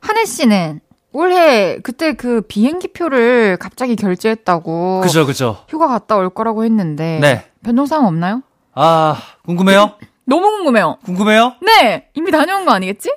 [0.00, 0.80] 한혜 씨는
[1.12, 5.64] 올해 그때 그 비행기 표를 갑자기 결제했다고 그죠, 그죠.
[5.68, 7.46] 휴가 갔다 올 거라고 했는데 네.
[7.64, 8.42] 변동사항 없나요?
[8.74, 9.92] 아, 궁금해요?
[10.26, 10.98] 너무 궁금해요.
[11.04, 11.54] 궁금해요?
[11.62, 13.14] 네, 이미 다녀온 거 아니겠지?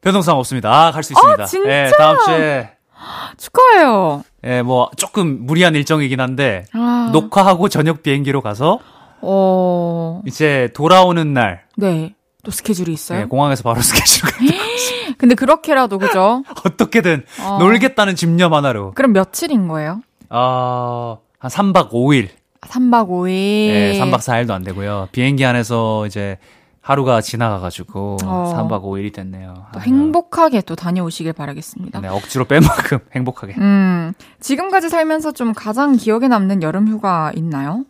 [0.00, 0.70] 변동사항 없습니다.
[0.72, 1.44] 아, 갈 수 있습니다.
[1.46, 1.68] 진짜?
[1.68, 2.70] 네, 다음 주에,
[3.36, 4.24] 축하해요.
[4.44, 8.78] 예, 뭐 조금 무리한 일정이긴 한데 아, 녹화하고 저녁 비행기로 가서
[9.20, 12.14] 어, 이제 돌아오는 날 네.
[12.44, 13.22] 또 스케줄이 있어요?
[13.22, 14.28] 예, 공항에서 바로 스케줄
[15.18, 16.42] 근데 그렇게라도, 그죠?
[16.64, 17.58] 어떻게든 어.
[17.58, 20.02] 놀겠다는 집념 하나로 그럼 며칠인 거예요?
[20.30, 22.28] 어, 한 3박 5일
[22.66, 23.30] 3박 5일.
[23.30, 25.08] 예, 3박 4일도 안 되고요.
[25.12, 26.38] 비행기 안에서 이제
[26.86, 28.54] 하루가 지나가가지고 어.
[28.56, 29.66] 3박 5일이 됐네요.
[29.74, 29.80] 또.
[29.80, 32.00] 행복하게 또 다녀오시길 바라겠습니다.
[32.00, 33.54] 네, 억지로 뺀 만큼 행복하게.
[33.58, 37.84] 음, 지금까지 살면서 좀 가장 기억에 남는 여름 휴가 있나요?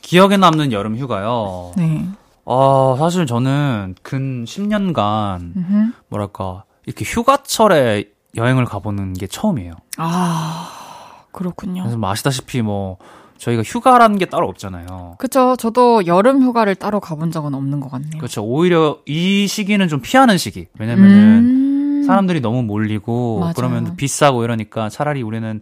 [0.00, 1.72] 기억에 남는 여름 휴가요.
[1.76, 2.06] 네.
[2.46, 5.92] 어, 사실 저는 근 10년간 음흠.
[6.08, 9.74] 뭐랄까 이렇게 휴가철에 여행을 가보는 게 처음이에요.
[9.98, 11.82] 아, 그렇군요.
[11.82, 12.96] 그래서 뭐 아시다시피 뭐
[13.42, 15.16] 저희가 휴가라는 게 따로 없잖아요.
[15.18, 15.56] 그쵸.
[15.58, 18.12] 저도 여름 휴가를 따로 가본 적은 없는 것 같네요.
[18.18, 18.44] 그렇죠.
[18.44, 20.68] 오히려 이 시기는 좀 피하는 시기.
[20.78, 23.52] 왜냐면은 음, 사람들이 너무 몰리고 맞아요.
[23.56, 25.60] 그러면 비싸고 이러니까 차라리 우리는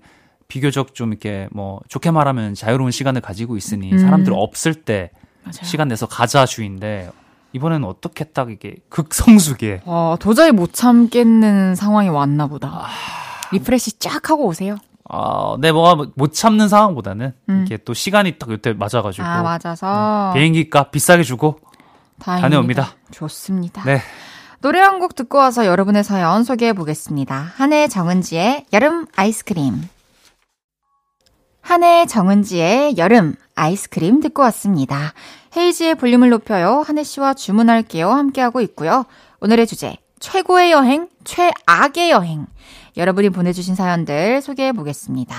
[0.48, 3.98] 비교적 좀 이렇게 뭐 좋게 말하면 자유로운 시간을 가지고 있으니 음.
[3.98, 5.10] 사람들 없을 때
[5.44, 5.62] 맞아요.
[5.62, 7.10] 시간 내서 가자 주의인데
[7.54, 12.68] 이번에는 어떻게 딱 이게 극성수기에 어, 도저히 못 참겠는 상황이 왔나 보다.
[12.68, 12.88] 아.
[13.52, 14.76] refresh 쫙 하고 오세요.
[15.12, 17.66] 아, 네, 뭐가 못 참는 상황보다는 음.
[17.66, 20.32] 이렇게 또 시간이 딱 이때 맞아가지고 아, 맞아서.
[20.34, 21.58] 비행기 값 비싸게 주고
[22.20, 22.48] 다행입니다.
[22.48, 22.88] 다녀옵니다.
[23.10, 23.82] 좋습니다.
[23.84, 24.00] 네.
[24.60, 27.52] 노래 한 곡 듣고 와서 여러분의 사연 소개해 보겠습니다.
[27.56, 29.82] 한해 정은지의 여름 아이스크림.
[31.62, 35.12] 한해 정은지의 여름 아이스크림 듣고 왔습니다.
[35.56, 36.82] 헤이지의 볼륨을 높여요.
[36.86, 38.10] 한혜 씨와 주문할게요.
[38.10, 39.04] 함께하고 있고요.
[39.40, 42.46] 오늘의 주제 최고의 여행, 최악의 여행.
[42.96, 45.36] 여러분이 보내주신 사연들 소개해 보겠습니다.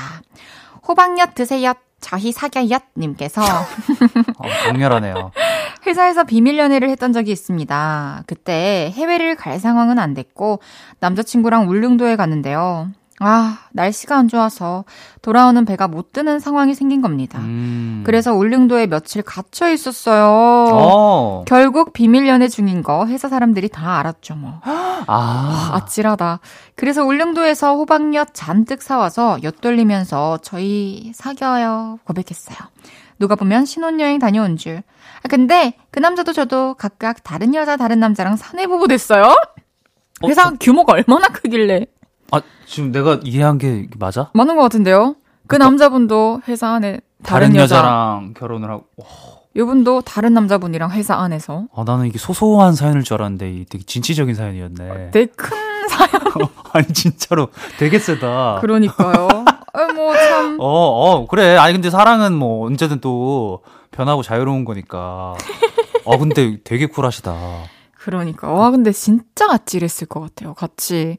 [0.87, 1.73] 호박엿 드세요.
[1.99, 5.31] 저희 사겨엿 님께서 어, 강렬하네요.
[5.85, 8.23] 회사에서 비밀 연애를 했던 적이 있습니다.
[8.27, 10.59] 그때 해외를 갈 상황은 안 됐고
[10.99, 12.89] 남자친구랑 울릉도에 갔는데요.
[13.23, 14.83] 아, 날씨가 안 좋아서
[15.21, 17.37] 돌아오는 배가 못 뜨는 상황이 생긴 겁니다.
[17.37, 18.01] 음.
[18.03, 20.25] 그래서 울릉도에 며칠 갇혀 있었어요.
[20.27, 21.43] 어.
[21.45, 24.59] 결국 비밀 연애 중인 거 회사 사람들이 다 알았죠, 뭐.
[24.65, 25.69] 아.
[25.73, 26.39] 아찔하다.
[26.75, 32.57] 그래서 울릉도에서 호박엿 잔뜩 사와서 엿돌리면서 저희 사겨요 고백했어요.
[33.19, 34.81] 누가 보면 신혼여행 다녀온 줄.
[35.23, 39.35] 아, 근데 그 남자도 저도 각각 다른 여자 다른 남자랑 사내부부 됐어요?
[40.23, 41.85] 회사 규모가 얼마나 크길래
[42.31, 44.29] 아, 지금 내가 이해한 게 맞아?
[44.33, 45.15] 많은 것 같은데요?
[45.47, 48.85] 그 남자분도 회사 안에 다른, 다른 여자, 여자 랑 결혼을 하고.
[48.97, 49.05] 와,
[49.55, 54.33] 이분도 다른 남자분이랑 회사 안에서 아, 나는 이게 소소한 사연일 줄 알았는데 이 되게 진취적인
[54.33, 55.11] 사연이었네.
[55.11, 55.57] 되게 큰
[55.89, 56.21] 사연.
[56.71, 58.59] 아니 진짜로 되게 세다.
[58.61, 59.27] 그러니까요.
[59.73, 60.57] 아, 뭐 참.
[60.59, 61.57] 어, 어, 그래.
[61.57, 65.35] 아니, 근데 사랑은 뭐, 언제든 또, 변하고 자유로운 거니까.
[66.05, 67.35] 어, 근데 되게 쿨하시다.
[68.03, 70.55] 그러니까 와 근데 진짜 아찔했을 것 같아요.
[70.55, 71.17] 같이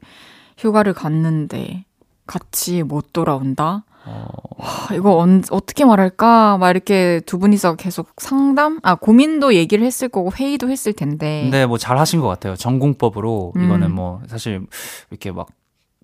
[0.63, 1.85] 휴가를 갔는데
[2.25, 3.83] 같이 못 돌아온다.
[4.05, 6.57] 어, 와, 이거 언, 어떻게 말할까?
[6.57, 11.41] 막 이렇게 두 분이서 계속 상담, 아 고민도 얘기를 했을 거고 회의도 했을 텐데.
[11.43, 12.55] 근데 뭐잘 하신 것 같아요.
[12.55, 13.53] 전공법으로.
[13.55, 13.95] 이거는 음.
[13.95, 14.65] 뭐, 사실,
[15.09, 15.47] 이렇게 막,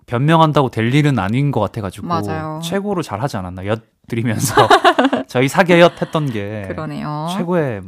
[0.06, 2.06] 변명한다고 될 일은 아닌 것 같아가지고.
[2.06, 2.60] 맞아요.
[2.64, 3.66] 최고로 잘 하지 않았나.
[3.66, 4.54] 엿드리면서.
[5.28, 6.64] 저희 사계엿 했던 게.
[6.68, 7.28] 그러네요.
[7.36, 7.82] 최고의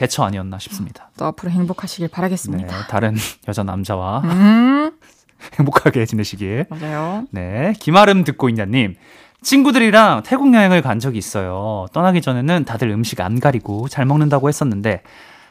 [0.00, 1.10] 대처 아니었나 싶습니다.
[1.18, 2.86] 또 앞으로 행복하시길 네, 바라겠습니다.
[2.86, 3.14] 다른
[3.46, 4.92] 여자, 남자와 음,
[5.58, 6.66] 행복하게 지내시길.
[6.68, 7.24] 맞아요.
[7.30, 8.96] 네, 김아름 듣고 있냐님.
[9.42, 11.86] 친구들이랑 태국 여행을 간 적이 있어요.
[11.92, 15.02] 떠나기 전에는 다들 음식 안 가리고 잘 먹는다고 했었는데,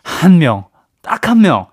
[0.03, 0.65] 한 명,
[1.01, 1.67] 딱 한 명,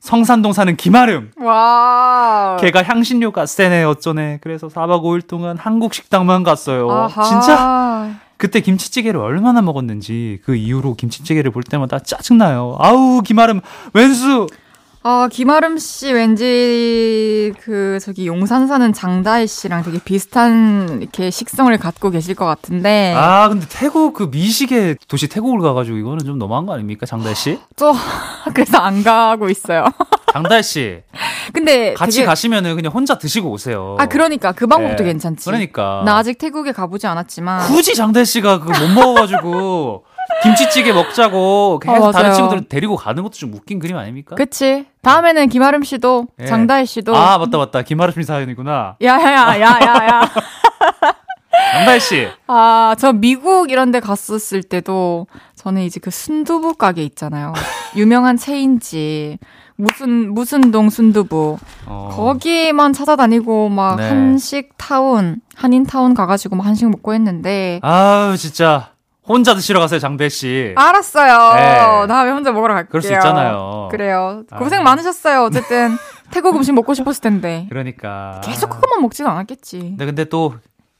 [0.00, 1.30] 성산동 사는 김아름.
[1.40, 2.56] 와.
[2.60, 4.38] 걔가 향신료가 세네, 어쩌네.
[4.42, 6.90] 그래서 4박 5일 동안 한국 식당만 갔어요.
[6.90, 7.22] 아하.
[7.22, 8.10] 진짜?
[8.36, 12.76] 그때 김치찌개를 얼마나 먹었는지 그 이후로 김치찌개를 볼 때마다 짜증나요.
[12.80, 13.60] 아우, 김아름,
[13.94, 14.48] 웬수!
[15.04, 22.10] 아, 김아름 씨 왠지 그 저기 용산 사는 장다혜 씨랑 되게 비슷한 이렇게 식성을 갖고
[22.10, 26.74] 계실 것 같은데 아, 근데 태국 그 미식의 도시 태국을 가가지고 이거는 좀 너무한 거
[26.74, 27.58] 아닙니까, 장다혜 씨?
[27.74, 27.92] 저
[28.54, 29.86] 그래서 안 가고 있어요.
[30.32, 31.02] 장다혜 씨,
[31.52, 33.96] 근데 같이 되게- 가시면은 그냥 혼자 드시고 오세요.
[33.98, 35.10] 아 그러니까 그 방법도 네.
[35.10, 35.44] 괜찮지.
[35.46, 36.02] 그러니까.
[36.06, 40.04] 나 아직 태국에 가보지 않았지만 굳이 장다혜 씨가 그거 못 먹어가지고
[40.42, 42.34] 김치찌개 먹자고 어, 해서 다른.
[42.34, 44.34] 친구들 데리고 가는 것도 좀 웃긴 그림 아닙니까?
[44.34, 44.86] 그치.
[45.02, 46.46] 다음에는 김아름 씨도 예.
[46.46, 47.82] 장다혜 씨도 아, 맞다, 맞다.
[47.82, 48.96] 김아름 씨 사연이구나.
[49.02, 50.22] 야야야야야야.
[51.72, 52.28] 장다혜 씨.
[52.48, 57.52] 아, 저 미국 이런 데 갔었을 때도 저는 이제 그 순두부 가게 있잖아요.
[57.96, 59.38] 유명한 체인지.
[59.76, 61.58] 무슨, 무슨 동 순두부.
[61.86, 62.10] 어.
[62.12, 64.08] 거기만 찾아다니고 막 네.
[64.08, 67.80] 한식 타운, 한인 타운 가가지고 막 한식 먹고 했는데.
[67.82, 68.91] 아우, 진짜.
[69.26, 70.72] 혼자 드시러 가세요, 장다혜 씨.
[70.76, 71.54] 알았어요.
[71.54, 72.06] 네.
[72.08, 72.90] 다음에 혼자 먹으러 갈게요.
[72.90, 73.88] 그럴 수 있잖아요.
[73.90, 74.42] 그래요.
[74.50, 74.58] 아.
[74.58, 75.44] 고생 많으셨어요.
[75.44, 75.96] 어쨌든
[76.32, 77.66] 태국 음식 먹고 싶었을 텐데.
[77.68, 78.40] 그러니까.
[78.42, 79.94] 계속 그것만 먹지는 않았겠지.
[79.96, 80.54] 네, 근데 또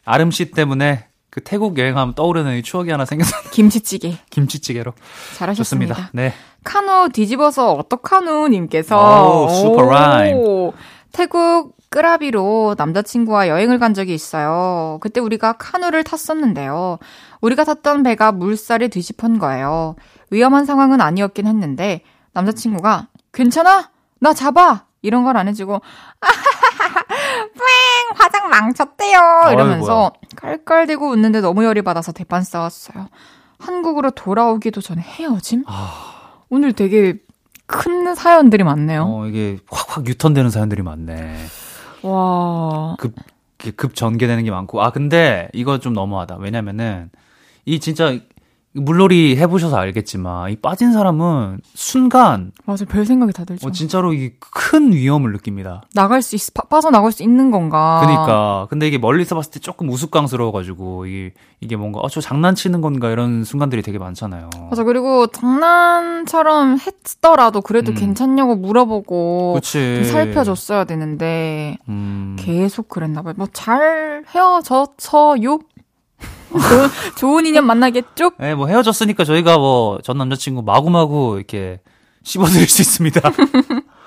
[0.04, 4.18] 아름 씨 때문에 그 태국 여행하면 떠오르는 이 추억이 하나 생겨서 김치찌개.
[4.30, 4.92] 김치찌개로
[5.38, 5.94] 잘하셨습니다.
[5.94, 6.10] 좋습니다.
[6.12, 6.32] 네.
[6.62, 10.36] 카누 뒤집어서 어떡하누 님께서 오, 슈퍼 라임.
[10.36, 10.74] 오,
[11.12, 14.98] 태국 끄라비로 남자친구와 여행을 간 적이 있어요.
[15.00, 16.98] 그때 우리가 카누를 탔었는데요.
[17.42, 19.96] 우리가 탔던 배가 물살이 뒤집은 거예요.
[20.30, 23.90] 위험한 상황은 아니었긴 했는데 남자친구가 괜찮아?
[24.20, 24.84] 나 잡아!
[25.02, 25.80] 이런 걸 안 해주고
[27.54, 29.18] 뿌잉 화장 망쳤대요
[29.52, 33.08] 이러면서 깔깔대고 웃는데 너무 열이 받아서 대판 싸웠어요.
[33.58, 35.64] 한국으로 돌아오기도 전에 헤어짐?
[36.50, 37.14] 오늘 되게
[37.66, 39.04] 큰 사연들이 많네요.
[39.08, 41.36] 어, 이게 확확 유턴되는 사연들이 많네.
[42.02, 42.96] 와.
[42.98, 43.14] 급,
[43.76, 44.82] 급 전개되는 게 많고.
[44.82, 46.36] 아, 근데 이거 좀 너무하다.
[46.40, 47.10] 왜냐면은,
[47.64, 48.18] 이 진짜,
[48.74, 53.68] 물놀이 해보셔서 알겠지만, 이 빠진 사람은 순간, 맞아, 별 생각이 다 들죠.
[53.68, 55.82] 어, 진짜로 이게 큰 위험을 느낍니다.
[55.94, 58.00] 나갈 수 있, 빠, 빠져 나갈 수 있는 건가.
[58.02, 58.66] 그니까.
[58.70, 63.44] 근데 이게 멀리서 봤을 때 조금 우스꽝스러워가지고, 이게, 이게 뭔가, 어, 저 장난치는 건가 이런
[63.44, 64.48] 순간들이 되게 많잖아요.
[64.70, 67.94] 맞아, 그리고 장난처럼 했더라도 그래도 음.
[67.94, 69.52] 괜찮냐고 물어보고.
[69.52, 69.96] 그치.
[69.96, 72.36] 좀 살펴줬어야 되는데, 음.
[72.38, 73.34] 계속 그랬나 봐요.
[73.36, 75.58] 뭐, 잘 헤어졌어요?
[76.52, 78.32] 좋은, 좋은 인연 만나겠죠?
[78.38, 81.80] 네, 뭐 헤어졌으니까 저희가 뭐 전 남자친구 마구마구 이렇게
[82.24, 83.20] 씹어드릴 수 있습니다.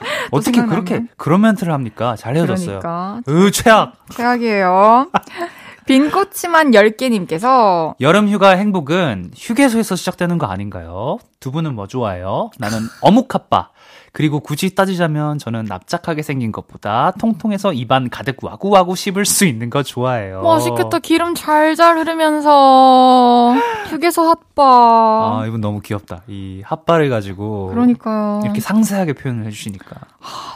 [0.31, 0.61] 어떻게.
[0.63, 2.15] 그렇게 그런 멘트를 합니까?
[2.15, 2.79] 잘 헤어졌어요.
[2.79, 3.21] 그러니까.
[3.27, 3.93] 으 최악.
[4.11, 5.09] 최악이에요.
[5.87, 11.19] 빈 꼬치만 10개님께서 여름 휴가 행복은 휴게소에서 시작되는 거 아닌가요?
[11.39, 12.49] 두 분은 뭐 좋아해요?
[12.57, 13.69] 나는 어묵 핫바.
[14.15, 19.83] 그리고 굳이 따지자면 저는 납작하게 생긴 것보다 통통해서 입안 가득 와구와구 씹을 수 있는 거
[19.83, 20.41] 좋아해요.
[20.41, 20.99] 맛있겠다.
[20.99, 23.55] 기름 잘잘 흐르면서
[23.89, 24.63] 휴게소 핫바.
[24.63, 26.21] 아, 이분 너무 귀엽다.
[26.29, 28.39] 이 핫바를 가지고 그러니까요.
[28.45, 29.97] 이렇게 상세하게 표현을 해주시니까.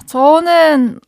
[0.06, 1.02] 저는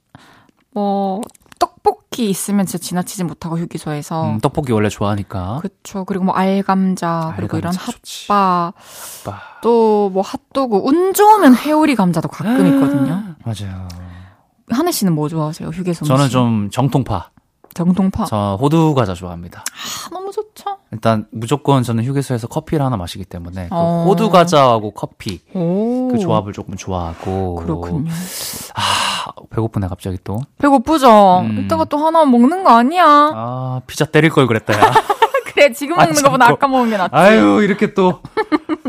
[0.71, 1.21] 뭐
[1.62, 5.59] 떡볶이 있으면 진짜 지나치지 못하고 휴게소에서 음, 떡볶이 원래 좋아하니까.
[5.62, 6.03] 그렇죠.
[6.05, 7.91] 그리고 뭐 알감자 그리고 이런 알감자.
[8.28, 8.74] 핫바
[9.26, 9.41] 핫바.
[9.62, 13.36] 또 뭐 핫도그 운 좋으면 회오리 감자도 가끔 있거든요.
[13.45, 13.88] 맞아요.
[14.70, 15.70] 한혜 씨는 뭐 좋아하세요?
[15.70, 16.34] 휴게소 저는 음식?
[16.34, 17.30] 좀 정통파.
[17.74, 18.26] 정통파.
[18.26, 19.59] 저 호두 과자 좋아합니다.
[19.62, 20.78] 아, 너무 좋죠.
[20.91, 24.03] 일단 무조건 저는 휴게소에서 커피를 하나 마시기 때문에 그 어.
[24.07, 26.09] 호두 과자하고 커피 오.
[26.12, 27.55] 그 조합을 조금 좋아하고.
[27.55, 28.09] 그렇군요.
[28.76, 28.82] 아
[29.49, 30.41] 배고프네 갑자기 또.
[30.59, 31.41] 배고프죠?
[31.41, 31.61] 음.
[31.65, 33.03] 이따가 또 하나 먹는 거 아니야?
[33.05, 34.74] 아 피자 때릴 걸 그랬다.
[34.74, 34.82] 야.
[35.53, 36.55] 그래, 지금 아, 먹는 거보다 참고.
[36.55, 37.09] 아까 먹은 게 낫지.
[37.13, 38.22] 아유 이렇게 또.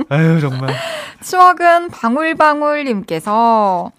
[0.09, 0.75] 아유 정말.
[1.23, 3.91] 추억은 방울방울님께서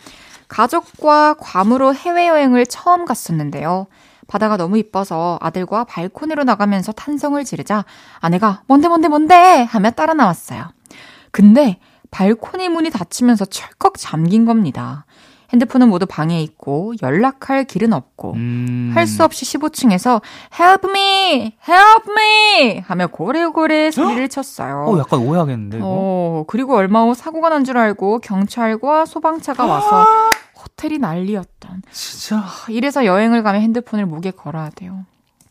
[0.47, 3.87] 가족과 괌으로 해외여행을 처음 갔었는데요.
[4.27, 7.85] 바다가 너무 이뻐서 아들과 발코니로 나가면서 탄성을 지르자
[8.19, 10.69] 아내가 뭔데 뭔데 뭔데 하며 따라 나왔어요.
[11.31, 11.79] 근데
[12.11, 15.05] 발코니 문이 닫히면서 철컥 잠긴 겁니다.
[15.53, 18.91] 핸드폰은 모두 방에 있고 연락할 길은 없고 음.
[18.95, 20.21] 할수 없이 15층에서
[20.59, 24.85] help me, help me 하며 고래고래 소리를 쳤어요.
[24.87, 25.85] 어 약간 오해하겠는데 이거.
[25.87, 30.05] 어, 그리고 얼마 후 사고가 난 줄 알고 경찰과 소방차가 와서
[30.61, 31.83] 호텔이 난리였던.
[31.93, 32.43] 진짜.
[32.67, 35.05] 이래서 여행을 가면 핸드폰을 목에 걸어야 돼요.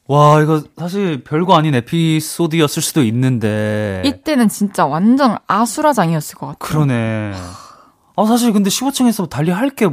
[0.09, 4.03] 와 이거 사실 별거 아닌 에피소드였을 수도 있는데.
[4.05, 6.59] 이때는 진짜 완전 아수라장이었을 것 같아요.
[6.59, 7.33] 그러네.
[8.17, 9.89] 아 사실 근데 15층에서 달리 할게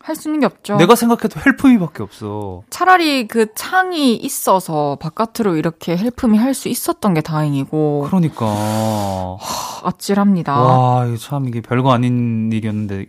[0.00, 0.76] 할 수 있는 게 없죠.
[0.76, 2.62] 내가 생각해도 헬프미밖에 없어.
[2.70, 9.36] 차라리 그 창이 있어서 바깥으로 이렇게 헬프미 할 수 있었던 게 다행이고 그러니까.
[9.82, 10.60] 아찔합니다.
[10.60, 13.06] 와, 이거 참 이게 별거 아닌 일이었는데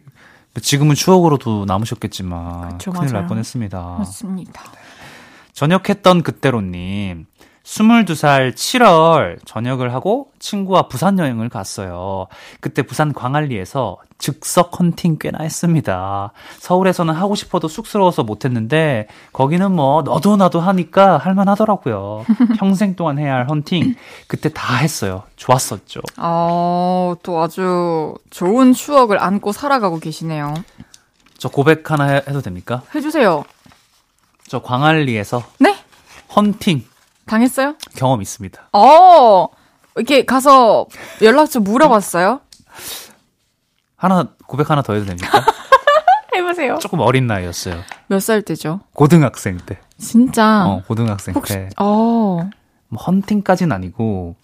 [0.59, 3.27] 지금은 추억으로도 남으셨겠지만 그쵸, 큰일 날 맞아요.
[3.27, 3.95] 뻔했습니다.
[3.99, 4.61] 맞습니다.
[5.53, 7.27] 전역했던 그때로님.
[7.77, 12.27] 22살 7월 전역을 하고 친구와 부산 여행을 갔어요.
[12.61, 16.31] 그때 부산 광안리에서 즉석 헌팅 꽤나 했습니다.
[16.59, 22.23] 서울에서는 하고 싶어도 쑥스러워서 못했는데 거기는 뭐 너도 나도 하니까 할만하더라고요.
[22.57, 23.95] 평생 동안 해야 할 헌팅
[24.27, 25.23] 그때 다 했어요.
[25.35, 25.99] 좋았었죠.
[26.17, 30.53] 어, 또 아주 좋은 추억을 안고 살아가고 계시네요.
[31.37, 32.81] 저 고백 하나 해- 해도 됩니까?
[32.95, 33.43] 해주세요.
[34.47, 35.75] 저 광안리에서 네?
[36.33, 36.85] 헌팅
[37.27, 37.75] 당했어요?
[37.95, 38.69] 경험 있습니다.
[38.73, 39.47] 어,
[39.95, 40.87] 이렇게 가서
[41.21, 42.41] 연락처 물어봤어요?
[43.95, 45.43] 하나 고백 하나 더 해도 됩니까?
[46.35, 46.77] 해보세요.
[46.79, 47.81] 조금 어린 나이였어요.
[48.07, 48.79] 몇 살 때죠?
[48.93, 49.79] 고등학생 때.
[49.97, 50.65] 진짜.
[50.67, 51.69] 어, 고등학생 혹시, 때.
[51.79, 52.39] 어,
[52.89, 54.35] 뭐 헌팅까지는 아니고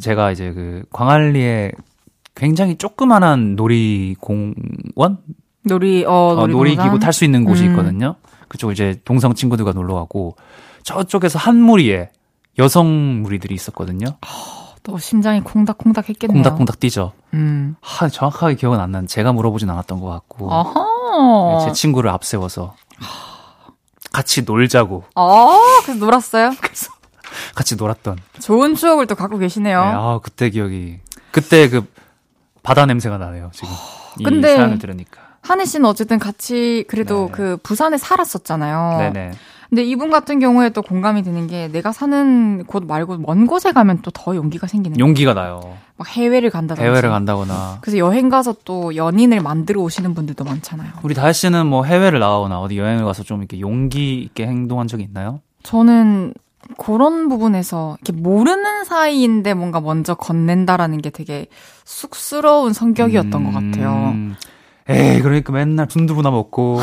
[0.00, 1.72] 제가 이제 그 광안리에
[2.34, 5.18] 굉장히 조그만한 놀이공원,
[5.64, 6.46] 놀이, 어, 어?
[6.46, 7.70] 놀이기구 탈 수 있는 곳이 음.
[7.70, 8.16] 있거든요.
[8.48, 10.36] 그쪽 이제 동성 친구들과 놀러 가고
[10.82, 12.10] 저쪽에서 한 무리에
[12.58, 14.16] 여성 무리들이 있었거든요.
[14.82, 16.42] 또 심장이 콩닥콩닥 했겠네요.
[16.42, 17.12] 콩닥콩닥 뛰죠.
[17.32, 17.74] 음.
[17.80, 20.50] 하, 정확하게 기억은 안 나는 제가 물어보진 않았던 것 같고.
[20.50, 22.74] 네, 제 친구를 앞세워서
[24.12, 26.52] 같이 놀자고 어, 그래서 놀았어요?
[27.54, 28.18] 같이 놀았던.
[28.40, 29.80] 좋은 추억을 또 갖고 계시네요.
[29.84, 31.00] 네, 아, 그때 기억이.
[31.32, 31.84] 그때 그
[32.62, 33.68] 바다 냄새가 나네요, 지금.
[34.18, 35.20] 이 근데 사연을 들으니까.
[35.42, 37.32] 한혜 씨는 어쨌든 같이 그래도 네.
[37.32, 38.98] 그 부산에 살았었잖아요.
[38.98, 39.32] 네네.
[39.74, 44.02] 근데 이분 같은 경우에 또 공감이 드는 게 내가 사는 곳 말고 먼 곳에 가면
[44.02, 45.04] 또 더 용기가 생기는 거예요.
[45.04, 45.60] 용기가 나요.
[45.96, 46.86] 막 해외를 간다든지.
[46.86, 47.78] 해외를 간다거나.
[47.80, 50.92] 그래서 여행 가서 또 연인을 만들어 오시는 분들도 많잖아요.
[51.02, 55.02] 우리 다혜 씨는 뭐 해외를 나가거나 어디 여행을 가서 좀 이렇게 용기 있게 행동한 적이
[55.02, 55.40] 있나요?
[55.64, 56.34] 저는
[56.78, 61.48] 그런 부분에서 이렇게 모르는 사이인데 뭔가 먼저 건넨다라는 게 되게
[61.84, 64.12] 쑥스러운 성격이었던 것 같아요.
[64.14, 64.36] 음.
[64.88, 66.78] 에이, 그러니까 맨날 순두부나 먹고.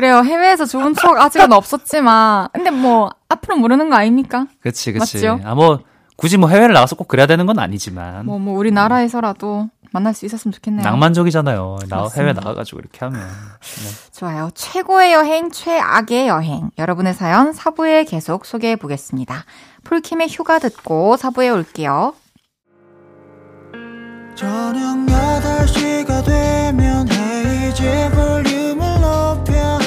[0.00, 0.22] 그래요.
[0.24, 4.46] 해외에서 좋은 추억 아직은 없었지만, 근데 뭐 앞으로 모르는 거 아닙니까?
[4.62, 5.26] 그치, 그치.
[5.26, 5.40] 맞죠?
[5.44, 5.80] 아, 뭐,
[6.16, 8.24] 굳이 뭐 해외를 나가서 꼭 그래야 되는 건 아니지만.
[8.24, 10.82] 뭐 뭐 우리나라에서라도 만날 수 있었으면 좋겠네요.
[10.84, 11.76] 낭만적이잖아요.
[11.90, 12.08] 나.
[12.16, 13.20] 해외 나가가지고 이렇게 하면.
[13.20, 14.10] 네.
[14.12, 14.50] 좋아요.
[14.54, 16.70] 최고의 여행, 최악의 여행.
[16.78, 19.44] 여러분의 사연 사부에 계속 소개해 보겠습니다.
[19.84, 22.14] 폴킴의 휴가 듣고 사부에 올게요.
[24.34, 29.79] 저녁 8시가 되면 헤이즈 볼륨을 높여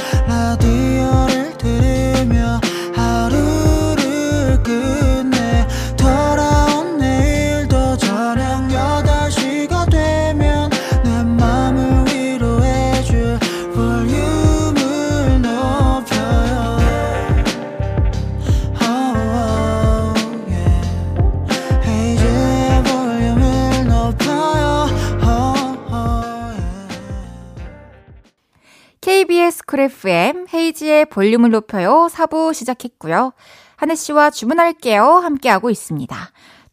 [29.74, 32.08] 쿨 FM 헤이즈의 볼륨을 높여요.
[32.12, 33.34] 4부 시작했고요.
[33.76, 35.04] 한해 씨와 주문할게요.
[35.04, 36.16] 함께하고 있습니다.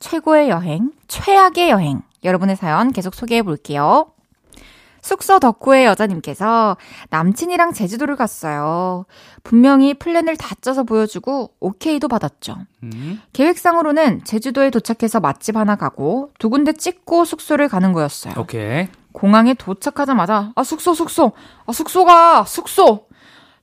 [0.00, 2.02] 최고의 여행, 최악의 여행.
[2.24, 4.12] 여러분의 사연 계속 소개해 볼게요.
[5.02, 6.76] 숙소 덕후의 여자님께서
[7.10, 9.06] 남친이랑 제주도를 갔어요.
[9.42, 12.56] 분명히 플랜을 다 짜서 보여주고 오케이도 받았죠.
[12.82, 13.20] 음.
[13.32, 18.34] 계획상으로는 제주도에 도착해서 맛집 하나 가고 두 군데 찍고 숙소를 가는 거였어요.
[18.38, 18.88] 오케이.
[19.12, 21.32] 공항에 도착하자마자 아 숙소 숙소
[21.66, 23.06] 아 숙소가 숙소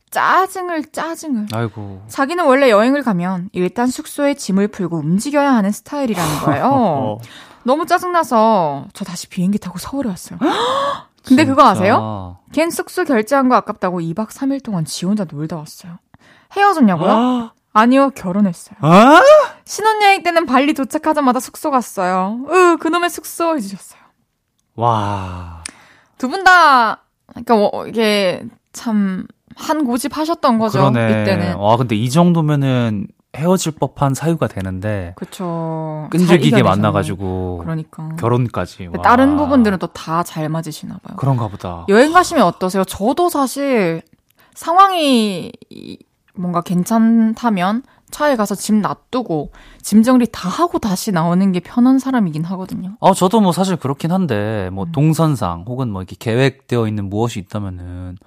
[0.10, 2.02] 짜증을 짜증을 아이고.
[2.08, 6.66] 자기는 원래 여행을 가면 일단 숙소에 짐을 풀고 움직여야 하는 스타일이라는 거예요.
[6.72, 7.18] 어,
[7.64, 10.40] 너무 짜증나서 저 다시 비행기 타고 서울에 왔어요.
[11.28, 11.64] 근데 그거.
[11.68, 12.38] 아세요?
[12.54, 15.98] 걘 숙소 결제한 거 아깝다고 2박 3일 동안 지 혼자 놀다 왔어요.
[16.56, 17.10] 헤어졌냐고요?
[17.12, 17.54] 아?
[17.74, 18.78] 아니요, 결혼했어요.
[18.82, 19.22] 아?
[19.66, 22.40] 신혼여행 때는 발리 도착하자마자 숙소 갔어요.
[22.50, 24.00] 으, 그놈의 숙소 해주셨어요.
[24.76, 25.64] 와.
[26.18, 30.80] 두 분 다, 그러니까 뭐, 이게 참, 한 고집 하셨던 거죠.
[30.92, 31.22] 그러네.
[31.24, 31.56] 이때는.
[31.58, 36.08] 와, 근데 이 정도면은 헤어질 법한 사유가 되는데 그쵸.
[36.12, 36.64] 잘 끈질기게.
[36.64, 38.10] 만나가지고 그러니까.
[38.18, 38.88] 결혼까지.
[38.88, 39.02] 와.
[39.04, 41.18] 다른 부분들은 또 다 잘 맞으시나 봐요.
[41.18, 41.86] 그런가 보다.
[41.90, 42.84] 여행 가시면 어떠세요?
[42.86, 44.02] 저도 사실
[44.56, 45.98] 상황이 이-
[46.36, 49.52] 뭔가 괜찮다면 차에 가서 짐 놔두고
[49.82, 52.96] 짐 정리 다 하고 다시 나오는 게 편한 사람이긴 하거든요.
[53.00, 54.76] 어, 저도 뭐 사실 그렇긴 한데, 음.
[54.76, 58.18] 뭐 동선상 혹은 뭐 이렇게 계획되어 있는 무엇이 있다면은,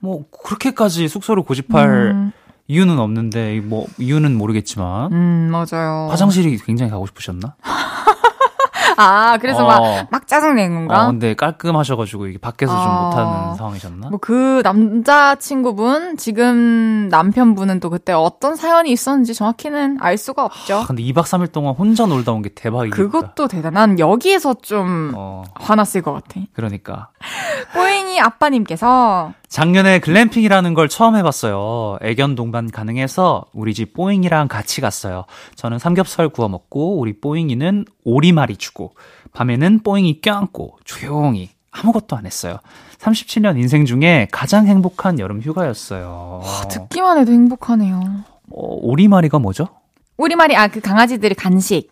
[0.00, 2.32] 뭐 그렇게까지 숙소를 고집할 음,
[2.68, 6.08] 이유는 없는데, 뭐 이유는 모르겠지만, 음, 맞아요.
[6.10, 7.56] 화장실이 굉장히 가고 싶으셨나?
[9.00, 9.68] 아, 그래서 어.
[9.68, 11.04] 막, 막 짜증낸 건가?
[11.04, 13.02] 어, 근데 깔끔하셔가지고 이게 밖에서 좀 아.
[13.04, 14.08] 못하는 상황이셨나?
[14.08, 20.78] 뭐 그 남자친구분, 지금 남편분은 또 그때 어떤 사연이 있었는지 정확히는 알 수가 없죠.
[20.78, 22.96] 아, 근데 2박 3일 동안 혼자 놀다 온 게 대박이겠다.
[22.96, 26.40] 그것도 대단한 여기에서 좀 어, 화났을 것 같아.
[26.52, 27.10] 그러니까.
[27.74, 31.98] 꼬잉이 아빠님께서 작년에 글램핑이라는 걸 처음 해봤어요.
[32.02, 35.24] 애견 동반 가능해서 우리 집 뽀잉이랑 같이 갔어요.
[35.56, 38.92] 저는 삼겹살 구워 먹고 우리 뽀잉이는 오리말이 주고
[39.32, 42.58] 밤에는 뽀잉이 껴안고 조용히 아무것도 안 했어요.
[42.98, 46.42] 37년 인생 중에 가장 행복한 여름 휴가였어요.
[46.70, 48.00] 듣기만 해도 행복하네요.
[48.50, 49.68] 어, 오리말이가 뭐죠?
[50.16, 51.90] 우리말이 아 그 강아지들의 간식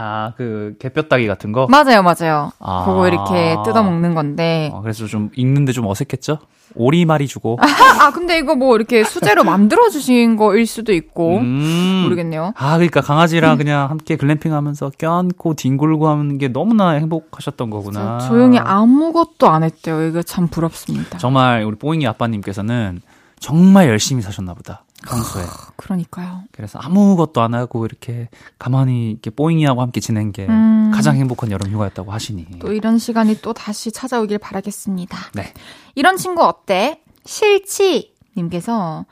[0.00, 1.66] 아, 그 개뼈다귀 같은 거?
[1.68, 2.52] 맞아요 맞아요.
[2.60, 2.84] 아.
[2.84, 4.70] 그거 이렇게 뜯어 먹는 건데.
[4.72, 6.38] 어, 그래서 좀 읽는데 좀 어색했죠?
[6.76, 7.58] 오리말이 주고.
[8.00, 12.02] 아 근데 이거 뭐 이렇게 수제로 만들어 주신 거일 수도 있고 음.
[12.04, 12.52] 모르겠네요.
[12.56, 18.18] 아, 그러니까 강아지랑 그냥 함께 글램핑 하면서 껴안고 뒹굴고 하는 게 너무나 행복하셨던 거구나.
[18.28, 20.02] 조용히 아무것도 안 했대요.
[20.04, 21.18] 이거 참 부럽습니다.
[21.18, 23.00] 정말 우리 뽀잉이 아빠님께서는
[23.40, 24.84] 정말 열심히 사셨나 보다.
[25.06, 25.44] 평소에.
[25.76, 26.42] 그러니까요.
[26.52, 28.28] 그래서 아무것도 안 하고 이렇게
[28.58, 30.90] 가만히 이렇게 뽀잉이하고 함께 지낸 게 음.
[30.92, 32.58] 가장 행복한 여름 휴가였다고 하시니.
[32.60, 35.16] 또 이런 시간이 또 다시 찾아오길 바라겠습니다.
[35.34, 35.52] 네.
[35.94, 37.00] 이런 친구 어때?
[37.24, 39.04] 실치 님께서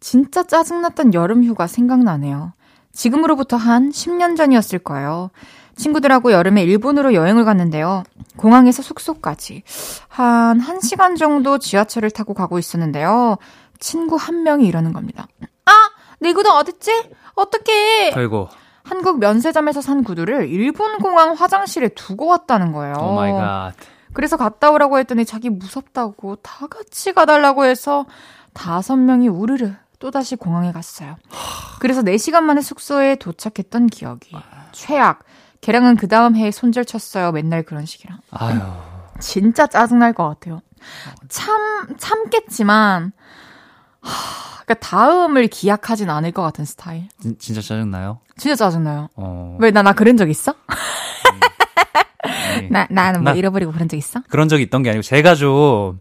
[0.00, 2.52] 진짜 짜증났던 여름 휴가 생각나네요.
[2.92, 5.30] 지금으로부터 한 10년 전이었을 거예요.
[5.76, 8.02] 친구들하고 여름에 일본으로 여행을 갔는데요.
[8.36, 9.62] 공항에서 숙소까지
[10.08, 13.38] 한 1시간 정도 지하철을 타고 가고 있었는데요.
[13.80, 15.26] 친구 한 명이 이러는 겁니다.
[15.64, 15.72] 아,
[16.20, 17.10] 내 구두 어딨지?
[17.34, 18.12] 어떡해?
[18.14, 18.48] 아이고.
[18.84, 22.94] 한국 면세점에서 산 구두를 일본 공항 화장실에 두고 왔다는 거예요.
[22.96, 23.72] Oh my God.
[24.12, 28.06] 그래서 갔다 오라고 했더니 자기 무섭다고 다 같이 가달라고 해서
[28.52, 31.16] 다섯 명이 우르르 또다시 공항에 갔어요.
[31.78, 34.34] 그래서 4시간 만에 숙소에 도착했던 기억이.
[34.72, 35.20] 최악.
[35.60, 37.32] 걔랑은 그 다음 해에 손절 쳤어요.
[37.32, 38.18] 맨날 그런 식이랑.
[38.30, 38.58] 아유.
[39.20, 40.62] 진짜 짜증날 것 같아요.
[41.28, 43.12] 참, 참겠지만,
[44.02, 47.08] 하, 그러니까 다음을 기약하진 않을 것 같은 스타일.
[47.20, 48.20] 진, 진짜 짜증나요?
[48.36, 49.08] 진짜 짜증나요.
[49.16, 49.56] 어.
[49.60, 50.54] 왜, 나, 나 그런 적 있어?
[52.56, 54.20] 아니, 나, 나는 뭐 나- 잃어버리고 그런 적 있어?
[54.28, 55.98] 그런 적이 있던 게 아니고 제가 좀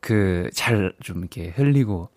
[0.00, 2.08] 그 잘 좀 이렇게 흘리고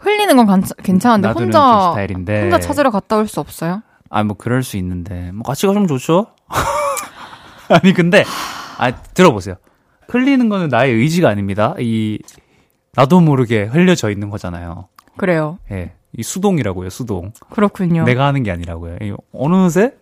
[0.00, 3.82] 흘리는 건 괜찮- 괜찮은데, 혼자, 좀 스타일인데 혼자 찾으러 갔다 올 수 없어요?
[4.10, 6.26] 아 뭐 그럴 수 있는데 뭐 같이 가면 좋죠.
[7.68, 8.24] 아니 근데
[8.78, 9.56] 아 들어보세요.
[10.08, 11.74] 흘리는 거는 나의 의지가 아닙니다.
[11.80, 12.18] 이
[12.94, 14.88] 나도 모르게 흘려져 있는 거잖아요.
[15.16, 15.58] 그래요.
[15.70, 15.92] 예.
[16.14, 17.32] 이 수동이라고요, 수동.
[17.50, 18.04] 그렇군요.
[18.04, 18.96] 내가 하는 게 아니라고요.
[19.00, 19.94] 이 어느새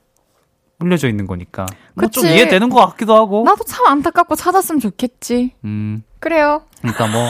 [0.80, 1.66] 흘려져 있는 거니까.
[1.94, 2.26] 뭐 좀.
[2.26, 3.44] 이해되는 것 같기도 하고.
[3.44, 5.54] 나도 참 안타깝고 찾았으면 좋겠지.
[5.64, 6.02] 음.
[6.18, 6.62] 그래요.
[6.80, 7.28] 그러니까 뭐.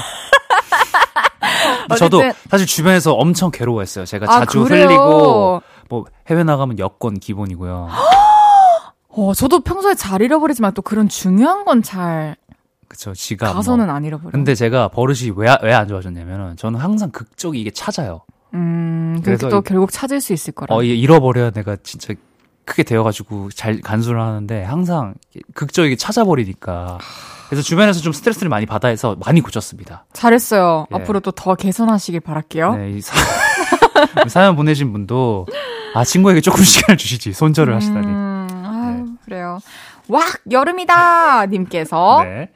[1.99, 4.07] 저도 사실 주변에서 엄청 괴로워했어요.
[4.07, 4.87] 제가 아, 자주 그래요?
[4.87, 7.89] 흘리고 뭐 해외 나가면 여권 기본이고요.
[9.13, 12.37] 어, 저도 평소에 잘 잃어버리지만 또 그런 중요한 건 잘
[12.91, 13.55] 그쵸 지갑.
[13.55, 13.95] 가서는 뭐.
[13.95, 14.33] 안 잃어버려.
[14.33, 18.23] 근데 제가 버릇이 왜 왜 안 좋아졌냐면은 저는 항상 극적이 이게 찾아요.
[18.53, 20.75] 음, 그래서 그래서 또 이- 결국 찾을 수 있을 거라.
[20.75, 22.15] 어 잃어버려야 내가 진짜
[22.65, 25.15] 크게 되어가지고 잘 간수를 하는데 항상
[25.55, 26.99] 극적이게 찾아버리니까.
[27.49, 30.05] 그래서 주변에서 좀 스트레스를 많이 받아 해서 많이 고쳤습니다.
[30.13, 30.87] 잘했어요.
[30.93, 30.97] 예.
[30.97, 32.75] 앞으로 또 더 개선하시길 바랄게요.
[32.77, 33.15] 네, 이 사,
[34.29, 35.47] 사연 보내신 분도
[35.95, 38.07] 아 친구에게 조금 시간을 주시지 손절을 하시다니.
[38.07, 39.59] 음, 아유, 그래요.
[40.09, 41.47] 와, 여름이다!
[41.47, 42.23] 님께서.
[42.25, 42.51] 네.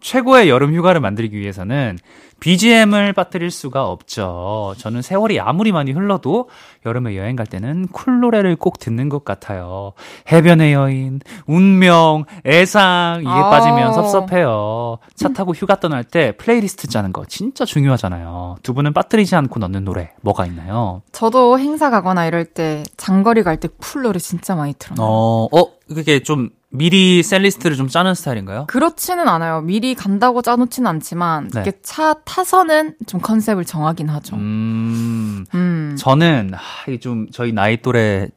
[0.00, 1.98] 최고의 여름 휴가를 만들기 위해서는
[2.40, 4.74] BGM을 빠뜨릴 수가 없죠.
[4.78, 6.48] 저는 세월이 아무리 많이 흘러도
[6.86, 9.92] 여름에 여행 갈 때는 쿨 노래를 꼭 듣는 것 같아요.
[10.32, 13.50] 해변의 여인, 운명, 애상 이게 아.
[13.50, 14.98] 빠지면 섭섭해요.
[15.16, 18.56] 차 타고 휴가 떠날 때 플레이리스트 짜는 거 진짜 중요하잖아요.
[18.62, 21.02] 두 분은 빠뜨리지 않고 넣는 노래 뭐가 있나요?
[21.12, 24.96] 저도 행사 가거나 이럴 때, 장거리 갈 때 쿨 노래 진짜 많이 틀어요.
[24.98, 28.66] 어, 어, 그게 좀 미리 set list를 좀 짜는 스타일인가요?
[28.68, 29.60] 그렇지는 않아요.
[29.60, 31.62] 미리 간다고 짜놓지는 않지만, 네.
[31.62, 34.36] 이렇게 차 타서는 좀 컨셉을 정하긴 하죠.
[34.36, 35.44] 음.
[35.54, 38.28] 음, 저는 하, 이게 좀 저희 나이 또래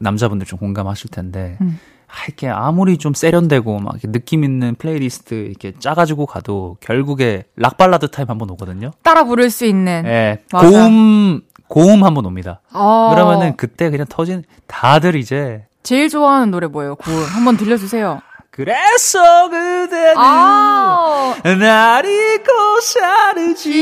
[0.00, 1.78] 남자분들 좀 공감하실 텐데 음.
[2.06, 8.08] 하, 이렇게 아무리 좀 세련되고 막 느낌 있는 플레이리스트 이렇게 짜가지고 가도 결국에 락 발라드
[8.08, 8.92] 타임 한번 오거든요.
[9.02, 10.04] 따라 부를 수 있는.
[10.06, 10.68] 예, 맞아.
[10.68, 12.60] 고음 고음 한번 옵니다.
[12.72, 16.96] 어, 그러면은 그때 그냥 터진 다들 이제 제일 좋아하는 노래 뭐예요?
[16.96, 17.24] 고음.
[17.24, 18.20] 한번 들려주세요.
[18.50, 23.72] 그래서 그대는 아, 날 잊고 사는지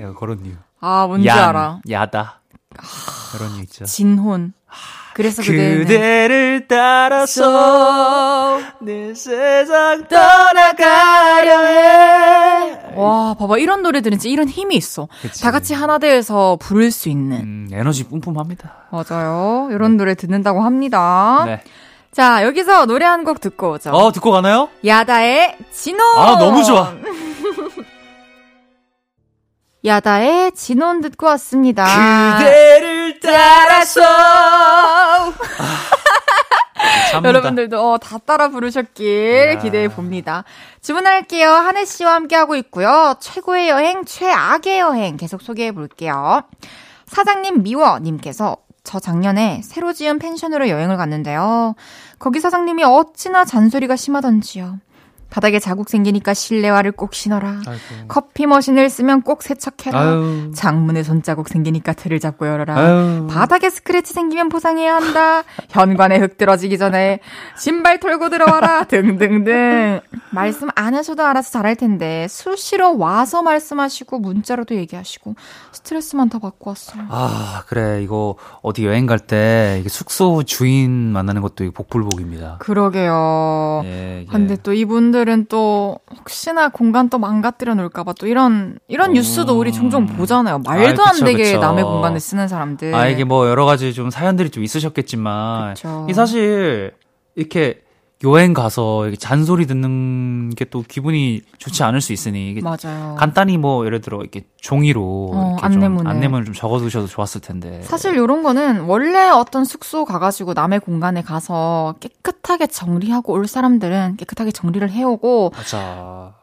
[0.00, 0.54] 야, 그런 이유.
[0.80, 1.80] 아 뭔지 얀, 알아.
[1.90, 2.40] 야다.
[3.32, 3.84] 그런 유 있죠.
[3.84, 4.54] 진혼.
[5.14, 12.78] 그래서 그대를 따라서 내 세상 떠나가려 해.
[12.96, 13.58] 와, 봐봐.
[13.58, 15.08] 이런 노래들은 진짜 이런 힘이 있어.
[15.20, 15.42] 그치.
[15.42, 17.36] 다 같이 하나 되어서 부를 수 있는.
[17.36, 18.88] 음, 에너지 뿜뿜합니다.
[18.90, 19.68] 맞아요.
[19.70, 21.42] 이런 노래 듣는다고 합니다.
[21.46, 21.60] 네.
[22.12, 23.90] 자, 여기서 노래 한 곡 듣고 오죠.
[23.90, 24.68] 어, 듣고 가나요?
[24.84, 26.18] 야다의 진혼!
[26.18, 26.92] 아, 너무 좋아.
[29.84, 31.84] 야다의 진혼 듣고 왔습니다.
[32.38, 34.00] 그대를 따라서.
[37.10, 37.22] 참는다.
[37.28, 39.58] 여러분들도 어, 다 따라 부르셨길 야.
[39.58, 40.44] 기대해 봅니다.
[40.80, 41.50] 주문할게요.
[41.50, 43.14] 한혜 씨와 함께하고 있고요.
[43.20, 46.42] 최고의 여행, 최악의 여행 계속 소개해 볼게요.
[47.06, 51.74] 사장님 미워님께서 저 작년에 새로 지은 펜션으로 여행을 갔는데요.
[52.18, 54.78] 거기 사장님이 어찌나 잔소리가 심하던지요.
[55.32, 57.62] 바닥에 자국 생기니까 실내화를 꼭 신어라.
[57.66, 57.80] 아이고.
[58.06, 59.98] 커피 머신을 쓰면 꼭 세척해라.
[59.98, 60.50] 아유.
[60.54, 62.76] 창문에 손자국 생기니까 틀을 잡고 열어라.
[62.76, 63.26] 아유.
[63.30, 65.42] 바닥에 스크래치 생기면 보상해야 한다.
[65.70, 67.20] 현관에 흙 들어지기 전에
[67.56, 68.84] 신발 털고 들어와라.
[68.92, 70.00] 등등등.
[70.32, 75.34] 말씀 안 하셔도 알아서 잘할 텐데 수시로 와서 말씀하시고 문자로도 얘기하시고
[75.72, 77.04] 스트레스만 더 받고 왔어요.
[77.08, 78.02] 아, 그래.
[78.02, 82.56] 이거 어디 여행 갈 때 숙소 주인 만나는 것도 복불복입니다.
[82.58, 83.82] 그러게요.
[83.84, 84.30] 예, 이게.
[84.32, 89.72] 근데 또 이분들 은 또 혹시나 공간 또 망가뜨려 놓을까봐 또 이런 이런 뉴스도 우리
[89.72, 90.60] 종종 보잖아요.
[90.60, 91.06] 말도 음.
[91.06, 91.58] 아이, 안 그쵸, 되게 그쵸.
[91.58, 92.94] 남의 공간을 쓰는 사람들.
[92.94, 95.74] 아, 이게 뭐 여러 가지 좀 사연들이 좀 있으셨겠지만.
[95.74, 96.06] 그쵸.
[96.08, 96.94] 이 사실,
[97.34, 97.82] 이렇게
[98.24, 102.58] 여행 가서 이렇게 잔소리 듣는 게 또 기분이 좋지 않을 수 있으니.
[102.62, 103.14] 맞아요.
[103.18, 105.98] 간단히 뭐 예를 들어 이렇게 종이로 어, 이렇게 안내문을.
[105.98, 107.82] 좀 안내문을 좀 적어 두셔도 좋았을 텐데.
[107.82, 114.52] 사실 요런 거는 원래 어떤 숙소 가가지고 남의 공간에 가서 깨끗하게 정리하고 올 사람들은 깨끗하게
[114.52, 116.34] 정리를 해오고 맞아.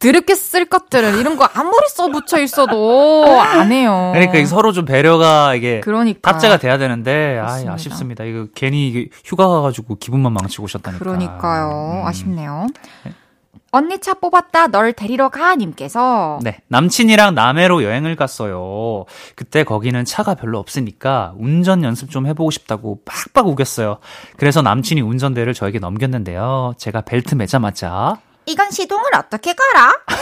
[0.00, 4.10] 드럽게 쓸 것들은 이런 거 아무리 써붙여 있어도 안 해요.
[4.14, 6.32] 그러니까 이 서로 좀 배려가 이게 그러니까.
[6.32, 7.72] 탑재가 돼야 되는데 아 맞습니다.
[7.74, 8.24] 아쉽습니다.
[8.24, 10.98] 이거 괜히 휴가 가가지고 기분만 망치고 오셨다니까.
[11.04, 12.00] 그러니까요.
[12.02, 12.06] 음.
[12.06, 12.66] 아쉽네요.
[13.72, 14.68] 언니 차 뽑았다.
[14.68, 15.54] 널 데리러 가.
[15.54, 16.40] 님께서.
[16.42, 19.04] 네, 남친이랑 남해로 여행을 갔어요.
[19.36, 23.98] 그때 거기는 차가 별로 없으니까 운전 연습 좀 해보고 싶다고 빡빡 우겼어요.
[24.38, 26.72] 그래서 남친이 운전대를 저에게 넘겼는데요.
[26.78, 28.16] 제가 벨트 매자마자
[28.46, 29.92] 이건 시동을 어떻게 걸어?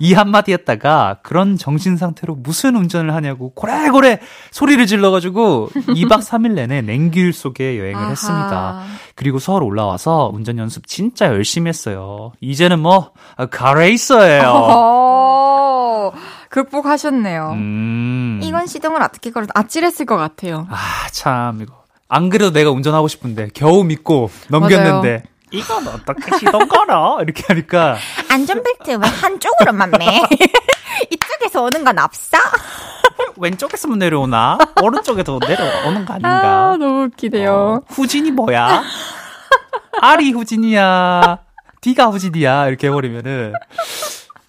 [0.00, 6.82] 이 한마디 했다가 그런 정신 상태로 무슨 운전을 하냐고 고래고래 소리를 질러가지고 2박 3일 내내
[6.82, 8.10] 냉길 속에 여행을 아하.
[8.10, 8.82] 했습니다.
[9.14, 12.32] 그리고 서울 올라와서 운전 연습 진짜 열심히 했어요.
[12.40, 13.12] 이제는 뭐
[13.50, 14.48] 가레이서예요.
[14.48, 16.12] 어,
[16.50, 17.50] 극복하셨네요.
[17.52, 18.40] 음.
[18.42, 19.46] 이건 시동을 어떻게 걸어?
[19.54, 20.66] 아찔했을 것 같아요.
[20.70, 20.76] 아,
[21.12, 21.74] 참, 이거.
[22.08, 27.18] 안 그래도 내가 운전하고 싶은데, 겨우 믿고 넘겼는데, 이건 어떻게 시동 걸어?
[27.22, 27.96] 이렇게 하니까,
[28.30, 30.22] 안전벨트 왜 한쪽으로만 매?
[31.10, 32.36] 이쪽에서 오는 건 없어?
[33.36, 34.58] 왼쪽에서 내려오나?
[34.82, 36.76] 오른쪽에서 내려오는 거 아, 아닌가?
[36.78, 37.52] 너무 웃기네요.
[37.52, 38.82] 어, 후진이 뭐야?
[40.00, 41.38] 알이 후진이야.
[41.80, 42.66] D가 후진이야.
[42.68, 43.52] 이렇게 해버리면은,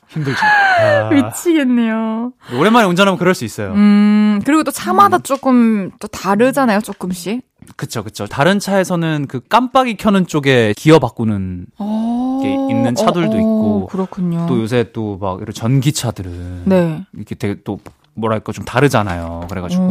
[0.10, 0.40] 힘들죠.
[0.46, 2.32] 아, 미치겠네요.
[2.56, 3.72] 오랜만에 운전하면 그럴 수 있어요.
[3.74, 7.42] 음, 그리고 또 차마다 조금 또 다르잖아요, 조금씩.
[7.76, 8.26] 그쵸, 그쵸.
[8.28, 13.88] 다른 차에서는 그 깜빡이 켜는 쪽에 기어 바꾸는 어, 게 있는 차들도 어, 어, 있고,
[13.88, 14.46] 그렇군요.
[14.48, 17.06] 또 요새 또 막 이런 전기차들은 네.
[17.14, 17.80] 이렇게 되게 또
[18.16, 19.48] 뭐랄까 좀 다르잖아요.
[19.50, 19.90] 그래가지고 음,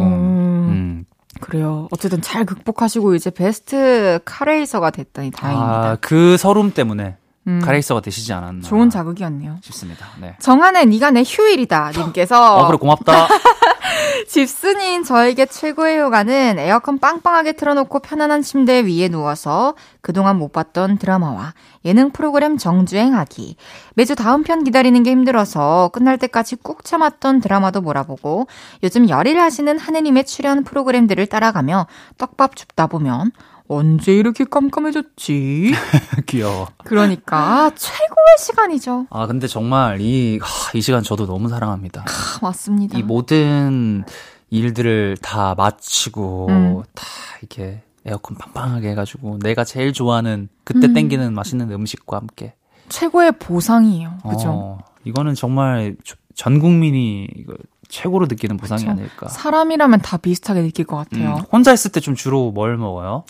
[0.69, 1.05] 음.
[1.41, 1.87] 그래요.
[1.91, 5.89] 어쨌든 잘 극복하시고 이제 베스트 카레이서가 됐다니 다행입니다.
[5.91, 7.15] 아 그 서름 때문에
[7.49, 9.57] 음, 카레이서가 되시지 않았나 좋은 자극이었네요.
[9.63, 10.05] 싶습니다.
[10.21, 10.35] 네.
[10.39, 13.27] 정한의 네가 내 휴일이다 님께서 어 그래 고맙다.
[14.27, 21.53] 집순이인 저에게 최고의 휴가는 에어컨 빵빵하게 틀어놓고 편안한 침대 위에 누워서 그동안 못 봤던 드라마와
[21.85, 23.55] 예능 프로그램 정주행하기.
[23.95, 28.47] 매주 다음 편 기다리는 게 힘들어서 끝날 때까지 꾹 참았던 드라마도 몰아보고
[28.83, 31.87] 요즘 열일 하시는 하느님의 출연 프로그램들을 따라가며
[32.17, 33.31] 떡밥 줍다 보면
[33.73, 35.71] 언제 이렇게 깜깜해졌지?
[36.25, 36.67] 귀여워.
[36.83, 39.05] 그러니까 최고의 시간이죠.
[39.11, 42.01] 아 근데 정말 이, 하, 이 시간 저도 너무 사랑합니다.
[42.01, 42.97] 아, 맞습니다.
[42.97, 44.03] 이 모든
[44.49, 46.81] 일들을 다 마치고 음.
[46.95, 47.05] 다
[47.41, 50.93] 이렇게 에어컨 빵빵하게 해가지고 내가 제일 좋아하는 그때 음.
[50.95, 52.55] 땡기는 맛있는 음식과 함께
[52.89, 54.17] 최고의 보상이에요.
[54.27, 54.49] 그죠?
[54.49, 57.53] 어, 이거는 정말 저- 전 국민이 이거
[57.87, 58.91] 최고로 느끼는 보상이 그쵸.
[58.91, 59.27] 아닐까.
[59.27, 61.35] 사람이라면 다 비슷하게 느낄 것 같아요.
[61.35, 63.25] 음, 혼자 있을 때 좀 주로 뭘 먹어요?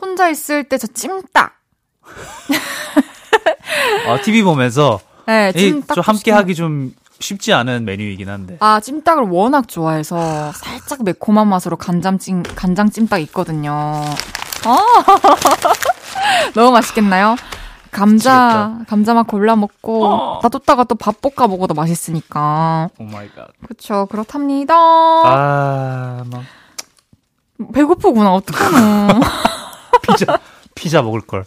[0.00, 1.52] 혼자 있을 때 저 찜닭.
[4.08, 5.94] 아, TV 보면서 네, 이, 찜닭.
[5.96, 8.56] 좀 함께 하기 좀 쉽지 않은 메뉴이긴 한데.
[8.60, 13.72] 아, 찜닭을 워낙 좋아해서 살짝 매콤한 맛으로 간장찜, 간장 찜닭 있거든요.
[14.64, 14.78] 아!
[16.54, 17.36] 너무 맛있겠나요?
[17.90, 18.90] 감자, 미치겠다.
[18.90, 20.40] 감자 맛 골라 먹고, 어.
[20.42, 22.90] 놔뒀다가 또 밥 볶아 먹어도 맛있으니까.
[22.98, 23.48] oh my god.
[23.66, 24.74] 그쵸, 그렇답니다.
[24.76, 26.42] 아, 막
[27.72, 29.20] 배고프구나, 어떡하노.
[30.16, 30.38] 피자
[30.74, 31.44] 피자 먹을 걸.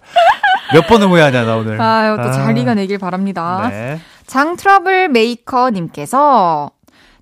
[0.74, 1.80] 몇 번을 후회하냐 나 오늘.
[1.82, 2.32] 아유, 또 아.
[2.32, 3.68] 자리가 내길 바랍니다.
[3.70, 4.00] 네.
[4.28, 6.72] 장 트러블 메이커 님께서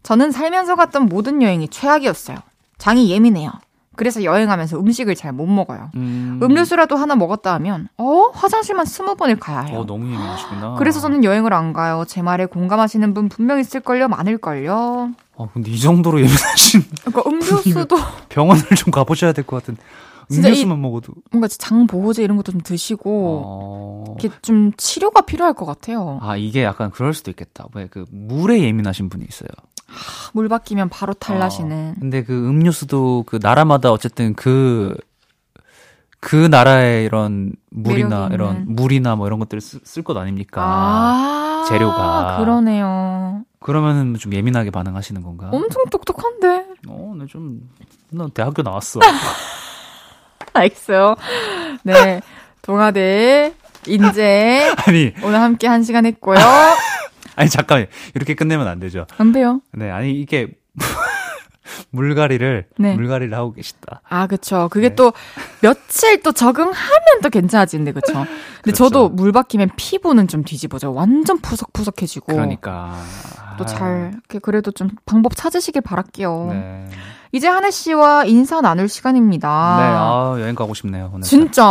[0.04, 2.38] 저는 살면서 갔던 모든 여행이 최악이었어요.
[2.78, 3.52] 장이 예민해요.
[3.96, 5.90] 그래서 여행하면서 음식을 잘 못 먹어요.
[5.96, 6.40] 음.
[6.44, 9.80] 음료수라도 하나 먹었다 하면 어 화장실만 스무 번을 가야 해요.
[9.80, 10.76] 어, 너무 예민하시구나.
[10.78, 12.04] 그래서 저는 여행을 안 가요.
[12.08, 15.10] 제 말에 공감하시는 분 분명 있을걸요, 많을걸요.
[15.36, 17.98] 어, 근데 이 정도로 예민하신 그러니까 음료수도
[18.30, 19.78] 병원을 좀 가보셔야 될 것 같은.
[20.32, 21.14] 음료수만 먹어도.
[21.32, 24.16] 뭔가 장 보호제 이런 것도 좀 드시고 어.
[24.20, 26.20] 이게 좀 치료가 필요할 것 같아요.
[26.22, 27.66] 아, 이게 약간 그럴 수도 있겠다.
[27.74, 29.50] 왜 그 물에 예민하신 분이 있어요.
[30.34, 31.94] 물 바뀌면 바로 탈나시는.
[31.96, 34.96] 어, 근데 그 음료수도 그 나라마다 어쨌든 그,
[36.20, 38.66] 그 나라의 이런 물이나 이런.
[38.68, 40.62] 물이나 뭐 이런 것들을 쓸 것 아닙니까?
[40.62, 42.38] 아, 재료가.
[42.40, 43.44] 그러네요.
[43.60, 45.50] 그러면은 좀 예민하게 반응하시는 건가?
[45.54, 46.66] 엄청 똑똑한데.
[46.90, 47.70] 어, 나 좀,
[48.10, 49.00] 나 대학교 나왔어.
[50.58, 51.16] 알겠어요.
[51.84, 52.22] 네.
[52.62, 53.54] 동아대
[53.88, 56.38] 인재 아니, 오늘 함께 한 시간 했고요.
[57.36, 57.88] 아니, 잠깐만.
[58.16, 59.06] 이렇게 끝내면 안 되죠.
[59.18, 59.62] 안 돼요.
[59.72, 60.48] 네, 아니, 이게,
[61.92, 62.96] 물갈이를, 네.
[62.96, 64.02] 물갈이를 하고 계시다.
[64.08, 64.68] 아, 그쵸.
[64.72, 64.96] 그게 네.
[64.96, 65.14] 또
[65.62, 68.14] 며칠 또 적응하면 또 괜찮아지는데, 그쵸.
[68.14, 68.28] 근데
[68.62, 68.86] 그렇죠.
[68.86, 70.90] 저도 물 박히면 피부는 좀 뒤집어져.
[70.92, 72.34] 완전 푸석푸석해지고.
[72.34, 72.96] 그러니까.
[73.58, 76.48] 또 잘, 그래도 좀 방법 찾으시길 바랄게요.
[76.52, 76.86] 네.
[77.32, 79.48] 이제 한혜 씨와 인사 나눌 시간입니다.
[79.48, 81.12] 네, 아, 여행 가고 싶네요.
[81.14, 81.24] 오늘.
[81.24, 81.64] 진짜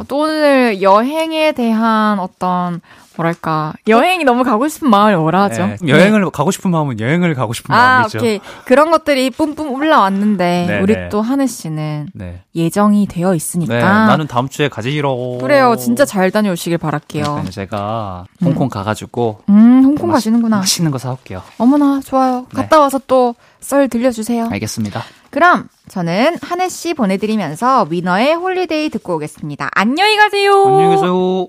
[0.00, 0.04] 음.
[0.08, 2.80] 또 오늘 여행에 대한 어떤
[3.18, 5.66] 뭐랄까 여행이 너무 가고 싶은 마음이 뭐라죠?
[5.66, 8.18] 네, 여행을 가고 싶은 마음은 여행을 가고 싶은 아 마음이죠.
[8.18, 11.08] 오케이 그런 것들이 뿜뿜 올라왔는데 네, 우리 네.
[11.08, 12.42] 또 한해 씨는 네.
[12.54, 15.38] 예정이 되어 있으니까 네, 나는 다음 주에 가기로.
[15.40, 17.44] 그래요 진짜 잘 다녀오시길 바랄게요.
[17.50, 20.58] 제가 홍콩 가가지고 음 홍콩 맛- 가시는구나.
[20.58, 21.42] 맛있는 거 사올게요.
[21.58, 22.46] 어머나 좋아요.
[22.54, 22.62] 네.
[22.62, 24.50] 갔다 와서 또 썰 들려주세요.
[24.52, 25.02] 알겠습니다.
[25.30, 29.68] 그럼 저는 한해 씨 보내드리면서 위너의 홀리데이 듣고 오겠습니다.
[29.74, 30.64] 안녕히 가세요.
[30.64, 31.48] 안녕히 계세요.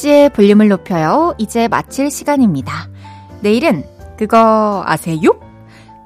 [0.00, 1.34] 헤이지의 볼륨을 높여요.
[1.38, 2.88] 이제 마칠 시간입니다.
[3.40, 3.84] 내일은
[4.16, 5.38] 그거 아세요?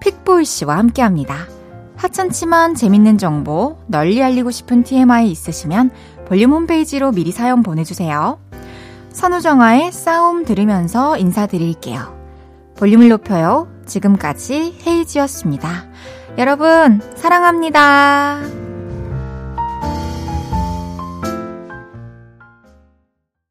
[0.01, 1.47] 픽보이 씨와 함께 합니다.
[1.97, 5.91] 하찮지만 재밌는 정보, 널리 알리고 싶은 TMI 있으시면
[6.27, 8.39] 볼륨 홈페이지로 미리 사연 보내주세요.
[9.13, 12.15] 선우정아의 싸움 들으면서 인사드릴게요.
[12.77, 13.69] 볼륨을 높여요.
[13.87, 15.87] 지금까지 헤이지였습니다.
[16.37, 18.64] 여러분, 사랑합니다.